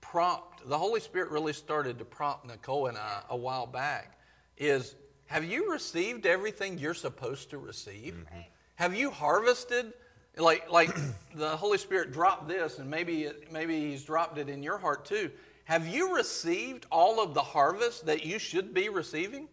[0.00, 4.18] prompt, the Holy Spirit really started to prompt Nicole and I a while back
[4.56, 4.94] is
[5.26, 8.14] have you received everything you're supposed to receive?
[8.14, 8.40] Mm-hmm.
[8.76, 9.92] Have you harvested
[10.36, 10.94] Like, like
[11.34, 15.04] the Holy Spirit dropped this, and maybe, it, maybe He's dropped it in your heart
[15.04, 15.30] too.
[15.64, 19.48] Have you received all of the harvest that you should be receiving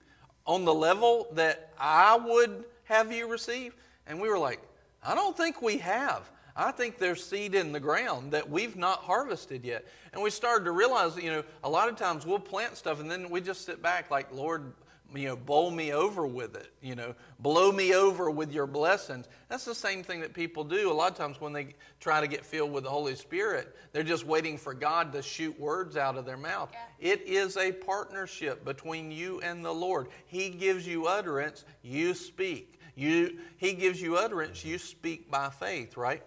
[0.45, 3.75] on the level that I would have you receive?
[4.07, 4.61] And we were like,
[5.03, 6.29] I don't think we have.
[6.55, 9.85] I think there's seed in the ground that we've not harvested yet.
[10.13, 13.11] And we started to realize, you know, a lot of times we'll plant stuff and
[13.11, 14.73] then we just sit back like, Lord,
[15.13, 19.27] you know, bowl me over with it, you know, blow me over with your blessings.
[19.49, 20.91] That's the same thing that people do.
[20.91, 24.03] A lot of times when they try to get filled with the Holy Spirit, they're
[24.03, 26.69] just waiting for God to shoot words out of their mouth.
[26.73, 27.11] Yeah.
[27.11, 30.07] It is a partnership between you and the Lord.
[30.25, 32.79] He gives you utterance, you speak.
[32.95, 36.23] You, he gives you utterance, you speak by faith, right?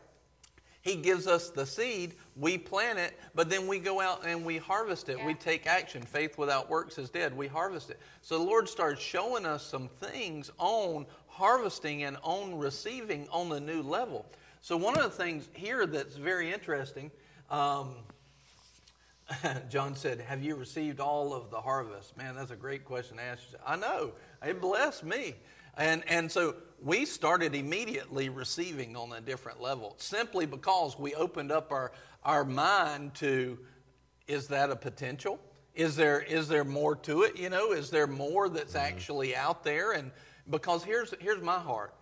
[0.82, 4.58] He gives us the seed, we plant it, but then we go out and we
[4.58, 5.22] harvest it.
[5.24, 6.02] We take action.
[6.02, 7.36] Faith without works is dead.
[7.36, 7.98] We harvest it.
[8.22, 13.60] So the Lord started showing us some things on harvesting and on receiving on the
[13.60, 14.24] new level.
[14.60, 17.10] So one of the things here that's very interesting,
[17.50, 17.94] um,
[19.68, 22.16] John said, Have you received all of the harvest?
[22.16, 23.42] Man, that's a great question to ask.
[23.66, 24.12] I know.
[24.44, 25.34] It blessed me.
[25.78, 31.52] And, and so we started immediately receiving on a different level simply because we opened
[31.52, 31.92] up our,
[32.24, 33.58] our mind to
[34.26, 35.40] is that a potential?
[35.74, 37.38] Is there, is there more to it?
[37.38, 38.86] You know, is there more that's mm-hmm.
[38.86, 39.92] actually out there?
[39.92, 40.10] And
[40.50, 41.94] because here's, here's my heart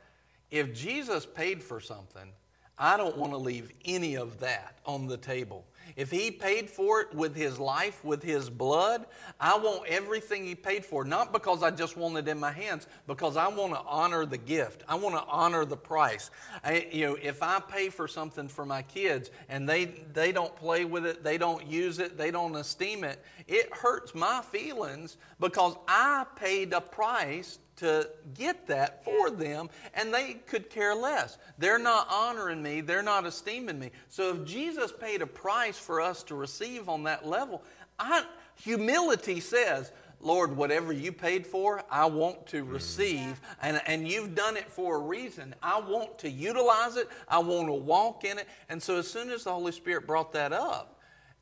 [0.51, 2.33] if Jesus paid for something,
[2.79, 5.65] I don't want to leave any of that on the table.
[5.97, 9.07] If he paid for it with his life, with his blood,
[9.41, 12.87] I want everything he paid for, not because I just want it in my hands,
[13.07, 14.85] because I want to honor the gift.
[14.87, 16.31] I want to honor the price.
[16.63, 20.55] I, you know, if I pay for something for my kids and they, they don't
[20.55, 25.17] play with it, they don't use it, they don't esteem it, it hurts my feelings
[25.41, 31.39] because I paid a price to get that for them, and they could care less.
[31.59, 33.91] They're not honoring me, they're not esteeming me.
[34.09, 37.63] So if Jesus paid a price for us to receive on that level,
[37.99, 38.25] I,
[38.55, 42.73] humility says, Lord, whatever you paid for, I want to mm.
[42.73, 45.55] receive, and, and you've done it for a reason.
[45.63, 48.49] I want to utilize it, I want to walk in it.
[48.69, 50.96] And so, as soon as the Holy Spirit brought that up,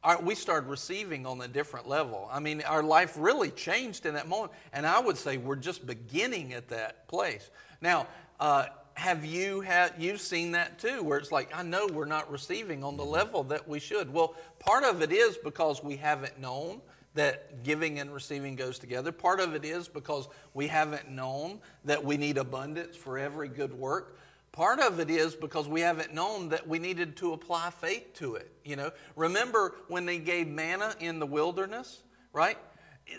[0.04, 2.28] our, we started receiving on a different level.
[2.30, 4.52] I mean, our life really changed in that moment.
[4.72, 7.50] And I would say we're just beginning at that place.
[7.80, 8.06] Now,
[8.38, 12.30] uh, have you had you've seen that too, where it's like I know we're not
[12.30, 14.12] receiving on the level that we should.
[14.12, 16.80] Well, part of it is because we haven't known
[17.14, 19.12] that giving and receiving goes together.
[19.12, 23.72] Part of it is because we haven't known that we need abundance for every good
[23.72, 24.18] work.
[24.54, 28.36] Part of it is because we haven't known that we needed to apply faith to
[28.36, 28.52] it.
[28.64, 32.56] You know, remember when they gave manna in the wilderness, right?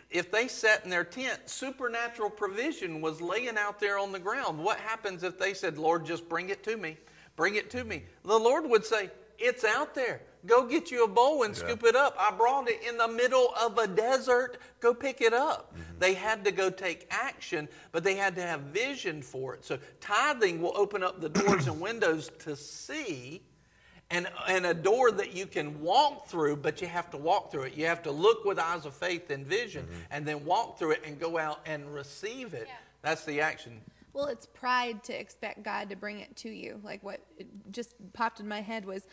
[0.09, 4.57] If they sat in their tent, supernatural provision was laying out there on the ground.
[4.57, 6.95] What happens if they said, Lord, just bring it to me?
[7.35, 8.03] Bring it to me.
[8.23, 10.21] The Lord would say, It's out there.
[10.45, 12.15] Go get you a bowl and scoop it up.
[12.19, 14.57] I brought it in the middle of a desert.
[14.79, 15.73] Go pick it up.
[15.73, 15.99] Mm-hmm.
[15.99, 19.65] They had to go take action, but they had to have vision for it.
[19.65, 23.41] So tithing will open up the doors and windows to see
[24.11, 27.63] and, and a door that you can walk through, but you have to walk through
[27.63, 27.73] it.
[27.75, 29.99] You have to look with eyes of faith and vision mm-hmm.
[30.11, 32.67] and then walk through it and go out and receive it.
[32.67, 32.75] Yeah.
[33.01, 33.81] That's the action.
[34.13, 36.79] Well, it's pride to expect God to bring it to you.
[36.83, 37.19] Like what
[37.71, 39.07] just popped in my head was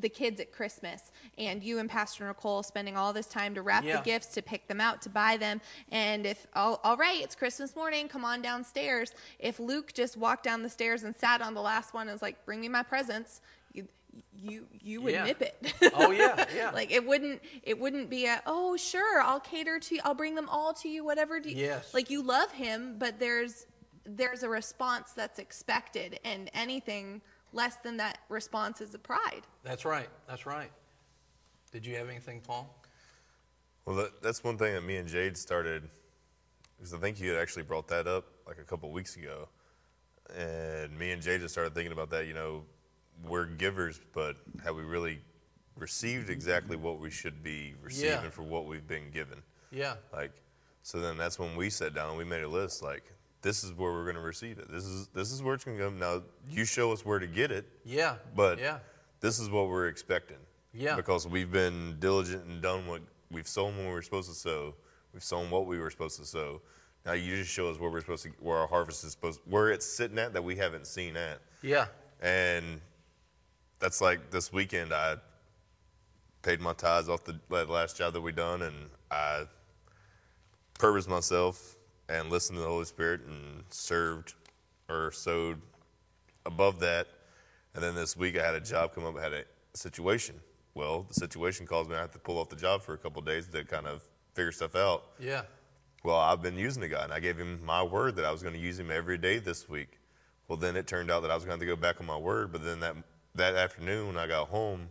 [0.00, 3.84] the kids at Christmas and you and Pastor Nicole spending all this time to wrap
[3.84, 3.98] Yeah.
[3.98, 5.60] the gifts, to pick them out, to buy them.
[5.90, 9.12] And if, all, all right, it's Christmas morning, come on downstairs.
[9.38, 12.22] If Luke just walked down the stairs and sat on the last one and was
[12.22, 13.40] like, bring me my presents,
[13.72, 13.86] you,
[14.34, 15.24] you, you would Yeah.
[15.24, 15.74] nip it.
[15.94, 16.70] Oh, yeah, yeah.
[16.74, 20.00] like it wouldn't, it wouldn't be a, oh, sure, I'll cater to you.
[20.04, 21.40] I'll bring them all to you, whatever.
[21.40, 21.92] Do you, Yes.
[21.92, 23.66] Like you love him, but there's,
[24.08, 27.20] there's a response that's expected, and anything
[27.52, 29.42] less than that response is a pride.
[29.64, 30.08] That's right.
[30.28, 30.70] That's right.
[31.72, 32.74] Did you have anything, Paul?
[33.84, 35.88] Well, that, that's one thing that me and Jade started,
[36.76, 39.48] because I think you had actually brought that up like a couple weeks ago.
[40.36, 42.26] And me and Jade just started thinking about that.
[42.26, 42.64] You know,
[43.24, 45.20] we're givers, but have we really
[45.76, 48.30] received exactly what we should be receiving Yeah.
[48.30, 49.42] for what we've been given?
[49.70, 49.94] Yeah.
[50.12, 50.32] Like,
[50.82, 52.82] so then that's when we sat down and we made a list.
[52.82, 53.04] Like,
[53.46, 54.68] this is where we're going to receive it.
[54.68, 56.00] This is this is where it's going to come.
[56.00, 56.20] Now,
[56.50, 58.16] you show us where to get it, Yeah.
[58.34, 58.78] but yeah.
[59.20, 60.38] this is what we're expecting.
[60.74, 60.96] Yeah.
[60.96, 64.74] Because we've been diligent and done what we've sown when we were supposed to sow.
[65.14, 66.60] We've sown what we were supposed to sow.
[67.04, 69.70] Now you just show us where we're supposed to, where our harvest is supposed, where
[69.70, 71.40] it's sitting at that we haven't seen at.
[71.62, 71.86] Yeah.
[72.20, 72.80] And
[73.78, 74.92] that's like this weekend.
[74.92, 75.18] I
[76.42, 78.74] paid my tithes off the last job that we done, and
[79.08, 79.44] I
[80.80, 81.75] purposed myself
[82.08, 84.34] and listened to the Holy Spirit and served
[84.88, 85.60] or sowed
[86.44, 87.08] above that.
[87.74, 89.44] And then this week I had a job come up, I had a
[89.74, 90.40] situation.
[90.74, 93.20] Well, the situation caused me to have to pull off the job for a couple
[93.20, 95.04] of days to kind of figure stuff out.
[95.18, 95.42] Yeah.
[96.04, 98.42] Well, I've been using the guy, and I gave him my word that I was
[98.42, 99.98] going to use him every day this week.
[100.46, 102.06] Well, then it turned out that I was going to have to go back on
[102.06, 102.52] my word.
[102.52, 102.94] But then that
[103.36, 104.88] that afternoon when I got home,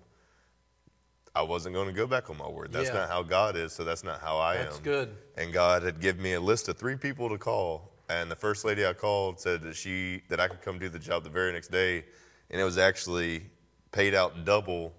[1.36, 2.72] I wasn't going to go back on my word.
[2.72, 2.96] That's Yeah.
[2.96, 4.72] not how God is, so that's not how I That's am.
[4.72, 5.18] That's good.
[5.36, 8.64] And God had given me a list of three people to call, and the first
[8.64, 11.52] lady I called said that she that I could come do the job the very
[11.52, 12.06] next day,
[12.50, 13.44] and it was actually
[13.92, 14.94] paid out double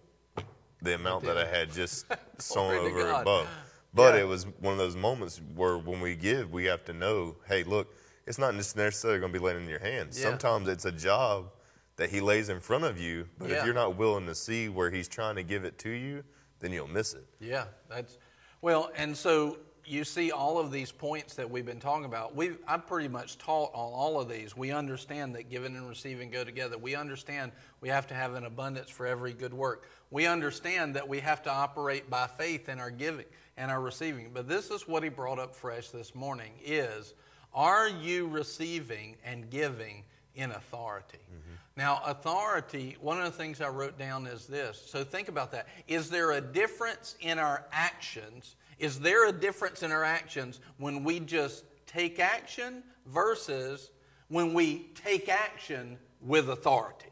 [0.82, 2.05] the amount that I had just
[2.39, 3.22] sown over God.
[3.22, 3.49] above.
[3.95, 4.20] But Yeah.
[4.22, 7.64] it was one of those moments where when we give, we have to know, hey,
[7.64, 7.95] look,
[8.26, 10.18] it's not just necessarily going to be laying in your hands.
[10.18, 10.28] Yeah.
[10.30, 11.51] Sometimes it's a job
[11.97, 13.57] that he lays in front of you, but Yeah.
[13.57, 16.24] if you're not willing to see where he's trying to give it to you,
[16.61, 17.26] then you'll miss it.
[17.40, 18.18] Yeah, that's
[18.62, 22.34] well, and so you see all of these points that we've been talking about.
[22.34, 24.57] We I've pretty much taught on all of these.
[24.57, 26.76] We understand that giving and receiving go together.
[26.76, 29.84] We understand we have to have an abundance for every good work.
[30.11, 33.26] We understand that we have to operate by faith in our giving
[33.57, 34.30] and our receiving.
[34.32, 37.14] But this is what he brought up fresh this morning is
[37.55, 40.03] are you receiving and giving
[40.34, 41.18] in authority?
[41.18, 41.45] Mm-hmm.
[41.77, 44.83] Now, authority, one of the things I wrote down is this.
[44.87, 45.66] So think about that.
[45.87, 48.57] Is there a difference in our actions?
[48.79, 53.91] Is there a difference in our actions when we just take action versus
[54.29, 57.11] when we take action with authority?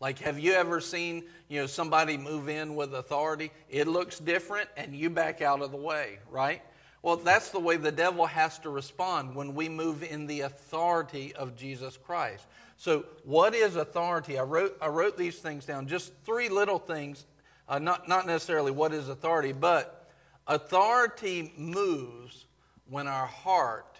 [0.00, 3.52] Like, have you ever seen, you know, somebody move in with authority?
[3.70, 6.60] It looks different and you back out of the way, right?
[7.00, 11.34] Well, that's the way the devil has to respond when we move in the authority
[11.34, 12.46] of Jesus Christ.
[12.84, 14.38] So, what is authority?
[14.38, 17.24] I wrote, I wrote these things down, just three little things,
[17.66, 20.10] uh, not, not necessarily what is authority, but
[20.46, 22.44] authority moves
[22.90, 23.96] when our heart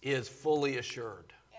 [0.00, 1.34] is fully assured.
[1.52, 1.58] Yeah.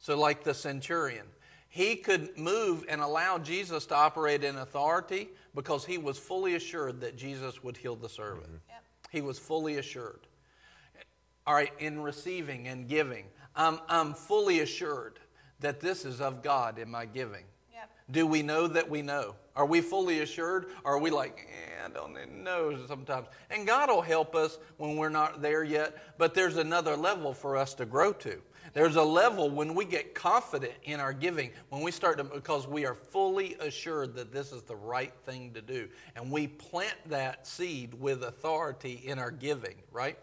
[0.00, 1.26] So, like the centurion,
[1.68, 7.02] he could move and allow Jesus to operate in authority because he was fully assured
[7.02, 8.48] that Jesus would heal the servant.
[8.50, 8.84] Yep.
[9.12, 10.26] He was fully assured.
[11.46, 15.20] All right, in receiving and giving, I'm, I'm fully assured
[15.60, 17.44] that this is of God in my giving.
[17.72, 17.90] Yep.
[18.10, 19.34] Do we know that we know?
[19.56, 20.66] Are we fully assured?
[20.84, 23.28] Or are we like, eh, I don't know sometimes?
[23.50, 27.56] And God will help us when we're not there yet, but there's another level for
[27.56, 28.40] us to grow to.
[28.72, 32.66] There's a level when we get confident in our giving, when we start to, because
[32.66, 35.88] we are fully assured that this is the right thing to do.
[36.16, 40.18] And we plant that seed with authority in our giving, right?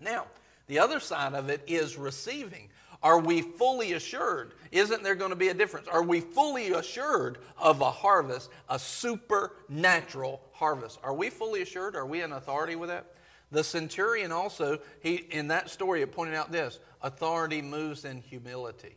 [0.00, 0.26] Now,
[0.66, 2.70] the other side of it is receiving.
[3.04, 4.54] Are we fully assured?
[4.72, 5.86] Isn't there going to be a difference?
[5.88, 10.98] Are we fully assured of a harvest, a supernatural harvest?
[11.04, 11.94] Are we fully assured?
[11.96, 13.12] Are we in authority with that?
[13.52, 18.96] The centurion also, he in that story, it pointed out this: authority moves in humility.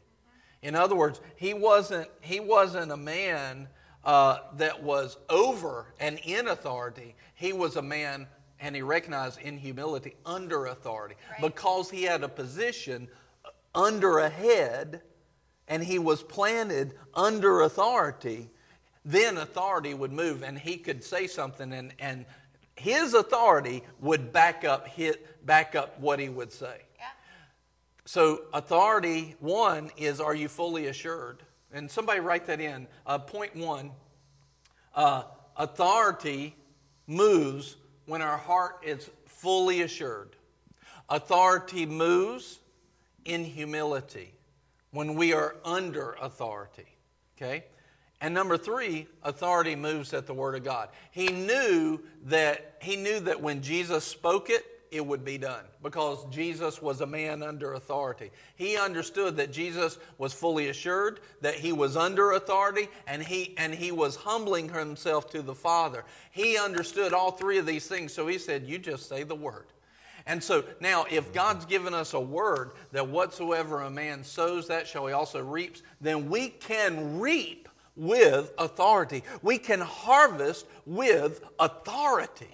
[0.63, 3.67] In other words, he wasn't he wasn't a man
[4.05, 7.13] uh, that was over and in authority.
[7.35, 8.25] He was a man,
[8.61, 11.41] and he recognized in humility under authority Right.
[11.41, 13.09] because he had a position
[13.77, 15.01] under a head,
[15.67, 18.49] and he was planted under authority.
[19.05, 22.25] Then authority would move, and he could say something, and and
[22.75, 26.81] his authority would back up hit back up what he would say.
[26.97, 27.05] Yeah.
[28.05, 31.43] So, authority one is are you fully assured?
[31.71, 32.87] And somebody write that in.
[33.05, 33.91] Uh, point one
[34.95, 35.23] uh,
[35.55, 36.55] authority
[37.05, 40.35] moves when our heart is fully assured.
[41.09, 42.59] Authority moves
[43.27, 44.33] in humility
[44.91, 46.87] when we are under authority.
[47.37, 47.65] Okay?
[48.19, 50.89] And number three, authority moves at the word of God.
[51.11, 56.25] He knew that he knew that when Jesus spoke it, it would be done because
[56.31, 58.31] Jesus was a man under authority.
[58.55, 63.75] He understood that Jesus was fully assured that he was under authority and he and
[63.75, 66.03] he was humbling himself to the Father.
[66.31, 69.67] He understood all three of these things, so he said, "You just say the word."
[70.27, 74.85] And so now, if God's given us a word that whatsoever a man sows, that
[74.85, 79.23] shall he also reaps, then we can reap with authority.
[79.41, 82.49] We can harvest with authority.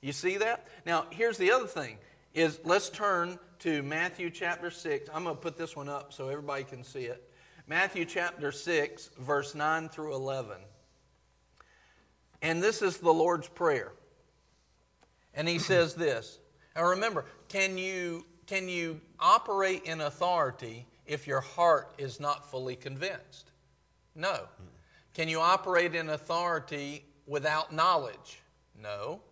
[0.00, 0.68] You see that?
[0.86, 1.98] Now, here's the other thing
[2.32, 5.10] is let's turn to Matthew chapter 6.
[5.12, 7.28] I'm going to put this one up so everybody can see it.
[7.66, 10.58] Matthew chapter 6, verse 9 through 11.
[12.40, 13.90] And this is the Lord's Prayer.
[15.34, 16.38] And he says this.
[16.76, 22.76] Now remember, can you, can you operate in authority if your heart is not fully
[22.76, 23.50] convinced?
[24.14, 24.40] No.
[25.14, 28.40] Can you operate in authority without knowledge?
[28.80, 29.22] No.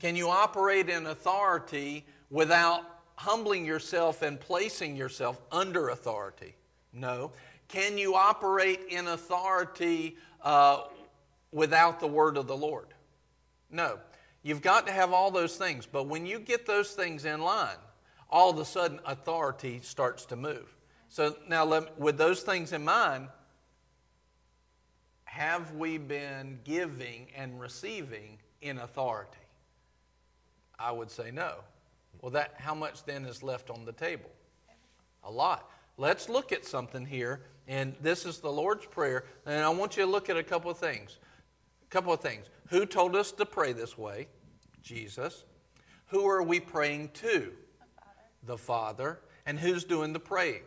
[0.00, 2.82] Can you operate in authority without
[3.16, 6.54] humbling yourself and placing yourself under authority?
[6.94, 7.32] No.
[7.68, 10.84] Can you operate in authority uh,
[11.52, 12.88] without the word of the Lord?
[13.70, 13.98] No.
[14.44, 17.78] You've got to have all those things, but when you get those things in line,
[18.28, 20.76] all of a sudden authority starts to move.
[21.08, 23.28] So now, let, with those things in mind,
[25.24, 29.38] have we been giving and receiving in authority?
[30.78, 31.54] I would say no.
[32.20, 34.30] Well, that how much then is left on the table?
[35.22, 35.70] A lot.
[35.96, 40.04] Let's look at something here, and this is the Lord's prayer, and I want you
[40.04, 41.18] to look at a couple of things.
[41.82, 42.46] A couple of things.
[42.68, 44.28] Who told us to pray this way?
[44.82, 45.44] Jesus.
[46.08, 47.52] Who are we praying to?
[48.44, 49.20] The Father.
[49.46, 50.62] And who's doing the praying?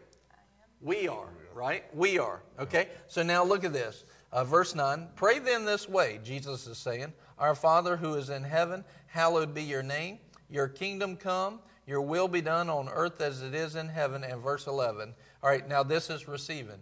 [0.81, 1.83] We are, right?
[1.95, 2.41] We are.
[2.59, 2.89] Okay?
[3.07, 4.03] So now look at this.
[4.31, 8.43] Uh, verse 9 Pray then this way, Jesus is saying, Our Father who is in
[8.43, 10.19] heaven, hallowed be your name.
[10.49, 14.23] Your kingdom come, your will be done on earth as it is in heaven.
[14.23, 15.13] And verse 11.
[15.41, 16.79] All right, now this is receiving.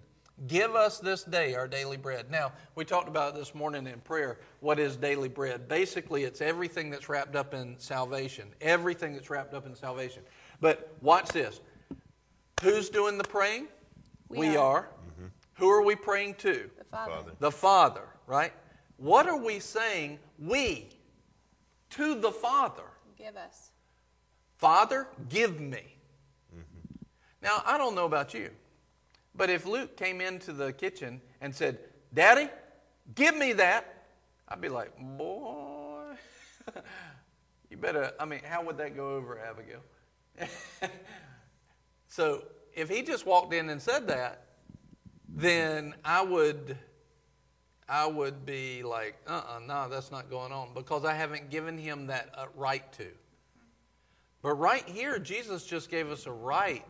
[0.47, 2.29] Give us this day our daily bread.
[2.29, 4.39] Now, we talked about this morning in prayer.
[4.59, 5.67] What is daily bread?
[5.69, 8.49] Basically, it's everything that's wrapped up in salvation.
[8.59, 10.23] Everything that's wrapped up in salvation.
[10.59, 11.61] But watch this.
[12.61, 13.67] Who's doing the praying?
[14.27, 14.77] We We, are.
[14.77, 14.81] are.
[14.83, 15.25] Mm-hmm.
[15.55, 16.69] Who are we praying to?
[16.77, 17.11] The Father.
[17.11, 17.31] Father.
[17.39, 18.53] The Father, right?
[18.97, 20.19] What are we saying?
[20.38, 20.89] We
[21.91, 22.83] to the Father.
[23.17, 23.71] Give us.
[24.57, 25.95] Father, give me.
[26.53, 26.95] Mm-hmm.
[27.41, 28.49] Now, I don't know about you,
[29.38, 31.79] but if Luke came into the kitchen and said,
[32.13, 32.49] Daddy,
[33.13, 34.05] give me that,
[34.47, 36.15] I'd be like, Boy,
[37.69, 39.81] you better, I mean, how would that go over, Abigail?
[42.07, 44.45] so if he just walked in and said that,
[45.27, 46.77] then I would.
[47.88, 51.77] I would be like, uh uh no, that's not going on because I haven't given
[51.77, 53.05] him that uh, right to.
[54.41, 56.83] But right here, Jesus just gave us a right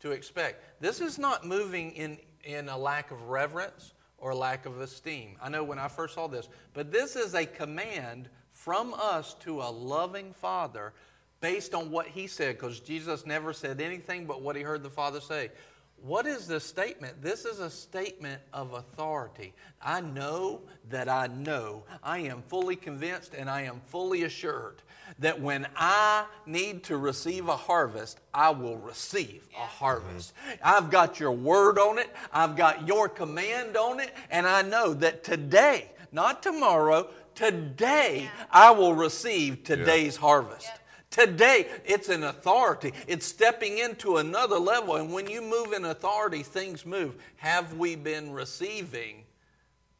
[0.00, 0.80] to expect.
[0.80, 5.36] This is not moving in, in a lack of reverence or lack of esteem.
[5.40, 9.60] I know when I first saw this, but this is a command from us to
[9.60, 10.92] a loving Father
[11.40, 14.90] based on what He said, because Jesus never said anything but what He heard the
[14.90, 15.50] Father say.
[16.02, 17.20] What is this statement?
[17.22, 19.52] This is a statement of authority.
[19.82, 21.82] I know that I know.
[22.02, 24.82] I am fully convinced and I am fully assured
[25.18, 30.32] that when I need to receive a harvest, I will receive a harvest.
[30.62, 34.94] I've got your word on it, I've got your command on it, and I know
[34.94, 40.70] that today, not tomorrow, today, I will receive today's harvest.
[41.10, 42.92] Today, it's an authority.
[43.06, 44.96] It's stepping into another level.
[44.96, 47.16] And when you move in authority, things move.
[47.36, 49.24] Have we been receiving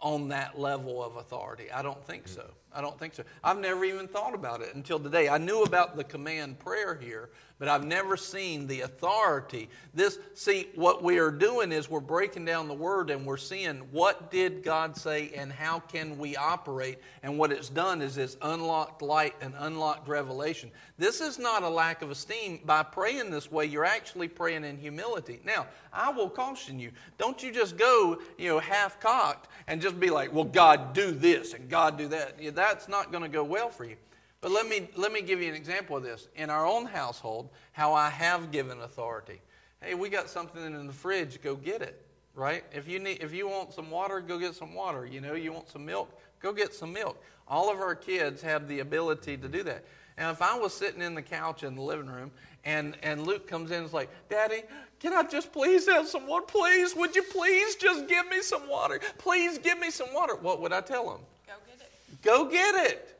[0.00, 1.72] on that level of authority?
[1.72, 2.34] I don't think mm.
[2.34, 2.50] so.
[2.72, 3.24] I don't think so.
[3.42, 5.28] I've never even thought about it until today.
[5.28, 9.68] I knew about the command prayer here, but I've never seen the authority.
[9.92, 13.78] This see what we are doing is we're breaking down the word and we're seeing
[13.90, 18.36] what did God say and how can we operate and what it's done is it's
[18.42, 20.70] unlocked light and unlocked revelation.
[20.98, 22.60] This is not a lack of esteem.
[22.64, 25.40] By praying this way, you're actually praying in humility.
[25.44, 26.92] Now, I will caution you.
[27.18, 31.10] Don't you just go, you know, half cocked and just be like, "Well, God do
[31.10, 33.96] this and God do that." That's not going to go well for you.
[34.40, 36.28] But let me let me give you an example of this.
[36.36, 39.40] In our own household, how I have given authority.
[39.82, 42.04] Hey, we got something in the fridge, go get it.
[42.34, 42.64] Right?
[42.72, 45.06] If you need if you want some water, go get some water.
[45.06, 46.10] You know, you want some milk,
[46.40, 47.20] go get some milk.
[47.48, 49.84] All of our kids have the ability to do that.
[50.18, 52.30] And if I was sitting in the couch in the living room
[52.64, 54.62] and, and Luke comes in and is like, Daddy,
[55.00, 56.44] can I just please have some water?
[56.46, 59.00] Please, would you please just give me some water?
[59.18, 60.34] Please give me some water.
[60.34, 61.20] What would I tell him?
[61.46, 62.22] Go get it.
[62.22, 63.17] Go get it.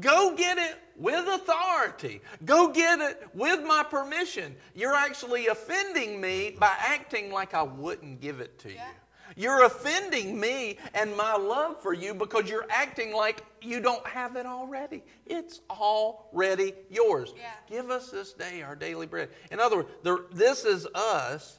[0.00, 2.20] Go get it with authority.
[2.44, 4.56] Go get it with my permission.
[4.74, 8.80] You're actually offending me by acting like I wouldn't give it to you.
[9.34, 14.36] You're offending me and my love for you because you're acting like you don't have
[14.36, 15.02] it already.
[15.26, 17.34] It's already yours.
[17.36, 17.50] Yeah.
[17.68, 19.30] Give us this day our daily bread.
[19.50, 21.58] In other words, the, this is us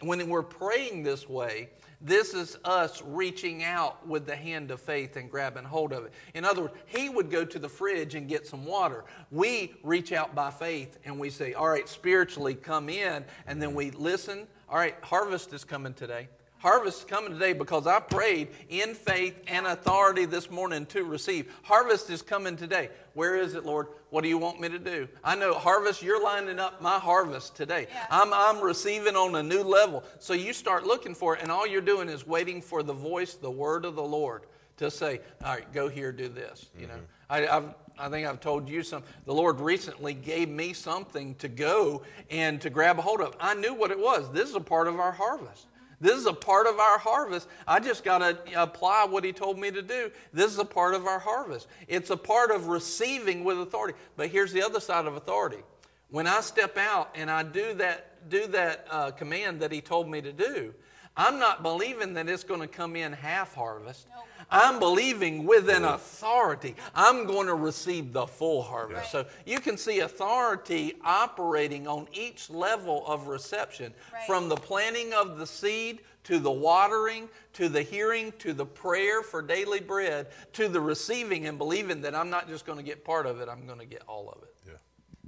[0.00, 5.16] when we're praying this way, this is us reaching out with the hand of faith
[5.16, 6.12] and grabbing hold of it.
[6.34, 9.04] In other words, he would go to the fridge and get some water.
[9.32, 13.74] We reach out by faith and we say, All right, spiritually come in, and then
[13.74, 14.46] we listen.
[14.68, 16.28] All right, harvest is coming today.
[16.58, 21.52] Harvest is coming today because I prayed in faith and authority this morning to receive.
[21.62, 22.90] Harvest is coming today.
[23.14, 23.86] Where is it, Lord?
[24.10, 25.08] What do you want me to do?
[25.22, 27.86] I know, harvest, you're lining up my harvest today.
[27.90, 28.06] Yeah.
[28.10, 30.02] I'm, I'm receiving on a new level.
[30.18, 33.34] So you start looking for it, and all you're doing is waiting for the voice,
[33.34, 34.42] the word of the Lord
[34.78, 36.66] to say, All right, go here, do this.
[36.78, 37.04] You know, mm-hmm.
[37.30, 39.02] I, I've, I think I've told you some.
[39.26, 43.36] The Lord recently gave me something to go and to grab a hold of.
[43.40, 44.30] I knew what it was.
[44.32, 45.66] This is a part of our harvest.
[46.00, 47.48] This is a part of our harvest.
[47.66, 50.10] I just got to apply what he told me to do.
[50.32, 51.66] This is a part of our harvest.
[51.88, 53.98] It's a part of receiving with authority.
[54.16, 55.62] But here's the other side of authority.
[56.10, 60.08] When I step out and I do that, do that uh, command that he told
[60.08, 60.72] me to do,
[61.16, 64.06] I'm not believing that it's going to come in half harvest.
[64.50, 66.74] I'm believing with an authority.
[66.94, 69.10] I'm going to receive the full harvest.
[69.12, 74.26] So you can see authority operating on each level of reception Right.
[74.26, 79.22] from the planting of the seed to the watering to the hearing to the prayer
[79.22, 83.04] for daily bread to the receiving and believing that I'm not just going to get
[83.04, 84.54] part of it, I'm going to get all of it.
[84.66, 84.72] Yeah.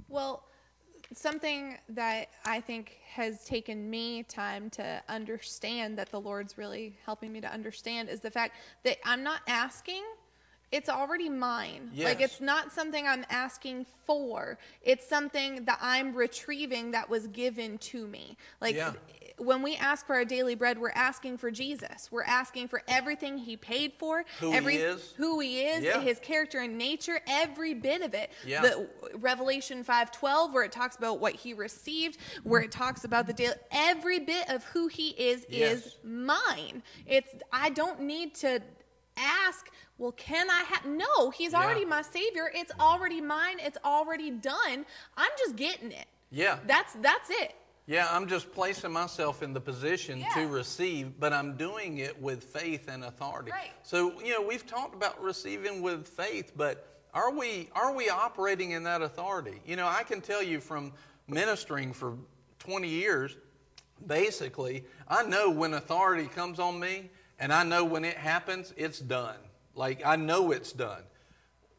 [0.07, 0.43] Well,
[1.13, 7.31] something that I think has taken me time to understand that the Lord's really helping
[7.31, 10.03] me to understand is the fact that I'm not asking.
[10.71, 11.91] It's already mine.
[12.05, 14.57] Like it's not something I'm asking for.
[14.81, 18.37] It's something that I'm retrieving that was given to me.
[18.61, 18.93] Like Yeah.
[19.41, 22.09] When we ask for our daily bread, we're asking for Jesus.
[22.11, 25.13] We're asking for everything he paid for, Who he every, is.
[25.17, 25.99] who he is, Yeah.
[26.01, 28.31] his character and nature, every bit of it.
[28.45, 28.61] Yeah.
[28.61, 33.33] The Revelation 5:12 where it talks about what he received, where it talks about the
[33.33, 35.85] daily every bit of who he is Yes.
[35.87, 36.83] is mine.
[37.05, 38.61] It's I don't need to
[39.17, 41.61] ask, well can I have No, he's Yeah.
[41.63, 42.51] already my savior.
[42.53, 43.59] It's already mine.
[43.59, 44.85] It's already done.
[45.17, 46.07] I'm just getting it.
[46.29, 46.59] Yeah.
[46.65, 47.53] That's that's it.
[47.91, 50.33] Yeah, I'm just placing myself in the position Yeah.
[50.35, 53.51] to receive, but I'm doing it with faith and authority.
[53.51, 53.71] Right.
[53.83, 58.71] So, you know, we've talked about receiving with faith, but are we are we operating
[58.71, 59.61] in that authority?
[59.65, 60.93] You know, I can tell you from
[61.27, 62.17] ministering for
[62.59, 63.35] 20 years,
[64.07, 68.99] basically, I know when authority comes on me and I know when it happens, it's
[68.99, 69.35] done.
[69.75, 71.03] Like I know it's done.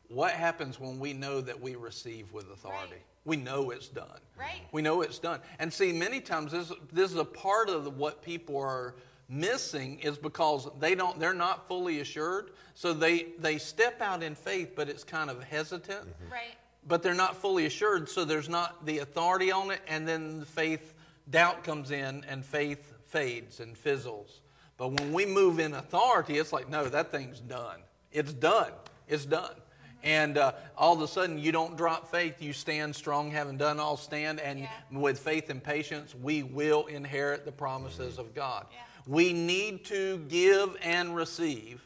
[0.09, 2.97] What happens when we know that we receive with authority?
[2.97, 3.03] Right.
[3.25, 4.18] We know it's done.
[4.39, 4.62] Right.
[4.73, 5.41] We know it's done.
[5.59, 8.95] And see, many times this, this is a part of what people are
[9.29, 12.51] missing is because they don't they're not fully assured.
[12.75, 16.01] So they they step out in faith, but it's kind of hesitant.
[16.07, 16.33] Mm-hmm.
[16.33, 16.57] Right.
[16.87, 20.47] But they're not fully assured, so there's not the authority on it, and then the
[20.47, 20.95] faith
[21.31, 24.41] doubt comes in and faith fades and fizzles.
[24.77, 27.79] But when we move in authority, it's like, no, that thing's done.
[28.11, 28.73] It's done.
[29.07, 29.55] It's done.
[30.03, 32.42] And uh, all of a sudden, you don't drop faith.
[32.42, 34.40] You stand strong, having done all stand.
[34.40, 34.68] And Yeah.
[34.90, 38.66] with faith and patience, we will inherit the promises of God.
[38.72, 38.78] Yeah.
[39.07, 41.82] We need to give and receive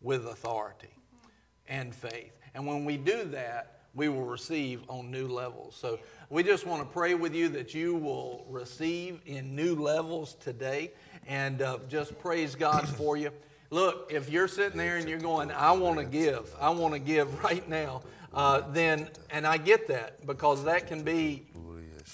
[0.00, 0.88] with authority
[1.66, 2.32] and faith.
[2.54, 5.74] And when we do that, we will receive on new levels.
[5.76, 5.98] So
[6.30, 10.92] we just want to pray with you that you will receive in new levels today
[11.26, 13.30] and uh, just praise God for you.
[13.70, 17.00] Look, if you're sitting there and you're going, I want to give, I want to
[17.00, 18.02] give right now,
[18.32, 21.46] uh, then, and I get that because that can be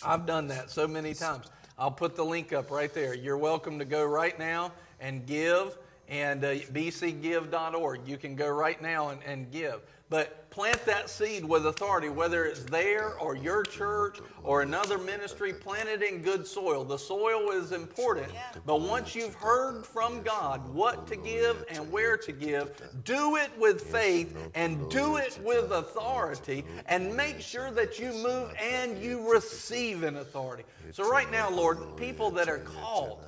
[0.03, 1.47] I've done that so many times.
[1.79, 3.15] I'll put the link up right there.
[3.15, 5.79] You're welcome to go right now and give,
[6.09, 8.01] and uh, bcgive.org.
[8.07, 9.81] You can go right now and, and give.
[10.11, 15.53] But plant that seed with authority, whether it's there or your church or another ministry,
[15.53, 16.85] plant it in good soil.
[16.85, 18.33] The soil is important,
[18.65, 23.51] but once you've heard from God what to give and where to give, do it
[23.59, 29.33] with faith and do it with authority and make sure that you move and you
[29.33, 30.63] receive in authority.
[30.93, 33.19] So, right now, Lord, people that are called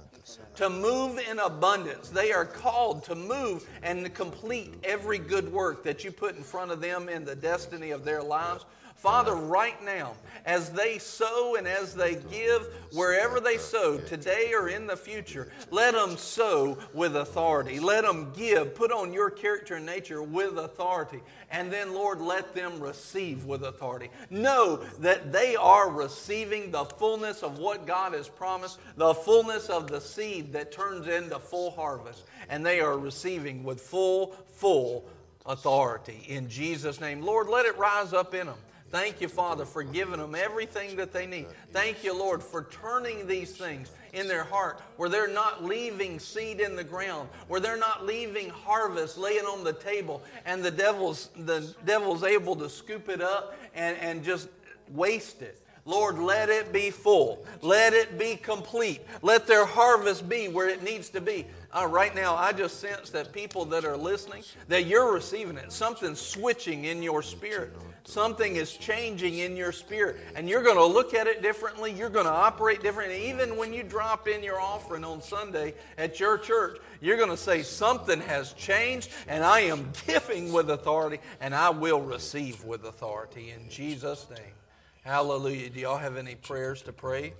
[0.57, 2.09] to move in abundance.
[2.09, 6.43] They are called to move and to complete every good work that you put in
[6.43, 8.65] front of them in the destiny of their lives.
[8.97, 10.15] Father, right now,
[10.47, 15.53] as they sow and as they give, wherever they sow, today or in the future,
[15.71, 17.79] let them sow with authority.
[17.79, 21.21] Let them give, put on your character and nature with authority.
[21.51, 24.09] And then, Lord, let them receive with authority.
[24.31, 29.89] Know that they are receiving the fullness of what God has promised, the fullness of
[29.89, 32.25] the seed that turns into full harvest.
[32.49, 35.05] And they are receiving with full, full
[35.45, 36.25] authority.
[36.29, 38.57] In Jesus' name, Lord, let it rise up in them.
[38.91, 41.47] Thank you, Father, for giving them everything that they need.
[41.73, 46.61] Thank you, Lord, for turning these things in their heart where they're not leaving seed
[46.61, 51.31] in the ground, where they're not leaving harvest laying on the table, and the devil's
[51.37, 54.49] the devil's able to scoop it up and, and just
[54.91, 55.61] waste it.
[55.85, 57.45] Lord, let it be full.
[57.63, 59.03] Let it be complete.
[59.23, 61.47] Let their harvest be where it needs to be.
[61.73, 65.71] Uh, right now, I just sense that people that are listening, that you're receiving it.
[65.71, 67.73] Something's switching in your spirit.
[68.07, 70.19] Something is changing in your spirit.
[70.37, 71.93] And you're going to look at it differently.
[71.93, 73.29] You're going to operate differently.
[73.29, 77.37] Even when you drop in your offering on Sunday at your church, you're going to
[77.37, 82.85] say, Something has changed, and I am giving with authority, and I will receive with
[82.85, 84.55] authority in Jesus' name.
[85.03, 85.71] Hallelujah.
[85.71, 87.33] Do y'all have any prayers to pray?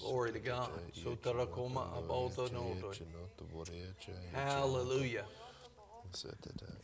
[0.00, 0.70] Glory to God.
[4.34, 5.24] Hallelujah.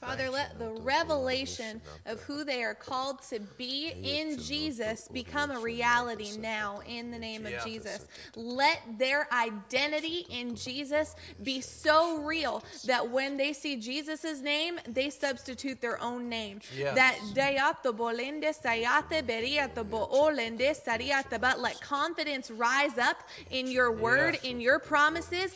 [0.00, 5.58] Father, let the revelation of who they are called to be in Jesus become a
[5.58, 8.06] reality now in the name of Jesus.
[8.36, 15.10] Let their identity in Jesus be so real that when they see Jesus' name, they
[15.10, 16.60] substitute their own name.
[16.76, 16.94] Yes.
[16.94, 23.16] That dayato bolende sayate beriato boolende sariata, but let confidence rise up
[23.50, 25.54] in your word, in your promises.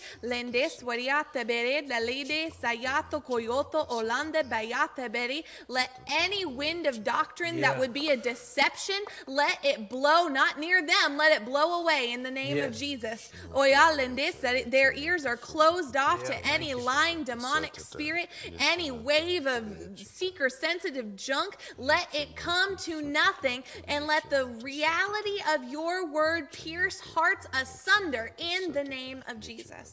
[3.65, 5.45] Lende swariata bered la lede sayato koyoto olande bayate beri.
[5.69, 7.71] Let any wind of doctrine Yeah.
[7.71, 12.13] that would be a deception, let it blow not near them, let it blow away
[12.13, 12.73] in the name of.
[12.73, 13.31] Jesus.
[13.55, 18.29] Oyalende sari- Their ears are closed off Yeah, to any lying demonic spirit,
[18.59, 19.65] any wave of
[19.97, 26.51] seeker sensitive junk, let it come to nothing and let the reality of your word
[26.53, 29.93] pierce hearts asunder in the name of Jesus.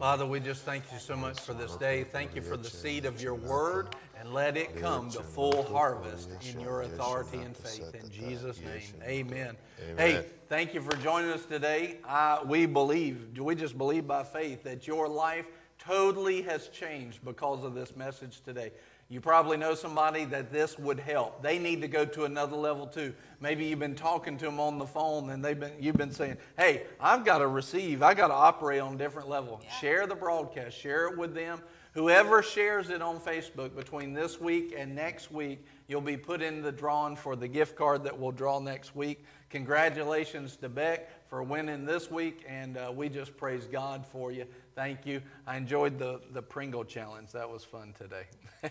[0.00, 2.04] Father, we just thank you so much for this day.
[2.04, 6.28] Thank you for the seed of your word, and let it come to full harvest
[6.54, 7.94] in your authority and faith.
[7.94, 9.56] In Jesus' name, amen.
[9.96, 11.98] Hey, thank you for joining us today.
[12.06, 15.46] Uh, we believe, we just believe by faith that your life
[15.78, 18.72] totally has changed because of this message today.
[19.10, 21.42] You probably know somebody that this would help.
[21.42, 23.14] They need to go to another level too.
[23.40, 26.36] Maybe you've been talking to them on the phone and they've been, you've been saying,
[26.58, 29.62] hey, I've got to receive, I've got to operate on a different level.
[29.80, 31.62] Share the broadcast, share it with them.
[31.94, 36.60] Whoever shares it on Facebook between this week and next week, you'll be put in
[36.60, 39.24] the drawing for the gift card that we'll draw next week.
[39.48, 44.44] Congratulations to Beck for winning this week, and uh, we just praise God for you.
[44.78, 45.20] Thank you.
[45.44, 47.32] I enjoyed the, the Pringle challenge.
[47.32, 48.26] That was fun today.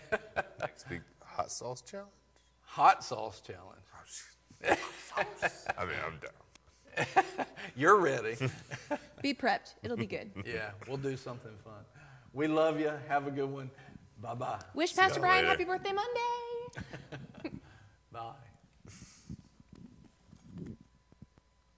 [0.58, 2.08] Next week, hot sauce challenge.
[2.62, 3.82] Hot sauce challenge.
[4.66, 4.74] Oh,
[5.12, 5.66] hot sauce.
[5.76, 7.24] I mean, I'm down.
[7.76, 8.36] You're ready.
[9.22, 10.30] Be prepped, it'll be good.
[10.46, 11.84] yeah, we'll do something fun.
[12.32, 12.92] We love you.
[13.08, 13.70] Have a good one.
[14.22, 14.60] Bye bye.
[14.74, 15.48] Wish Pastor Brian later.
[15.48, 17.60] happy birthday Monday.
[18.12, 18.32] Bye.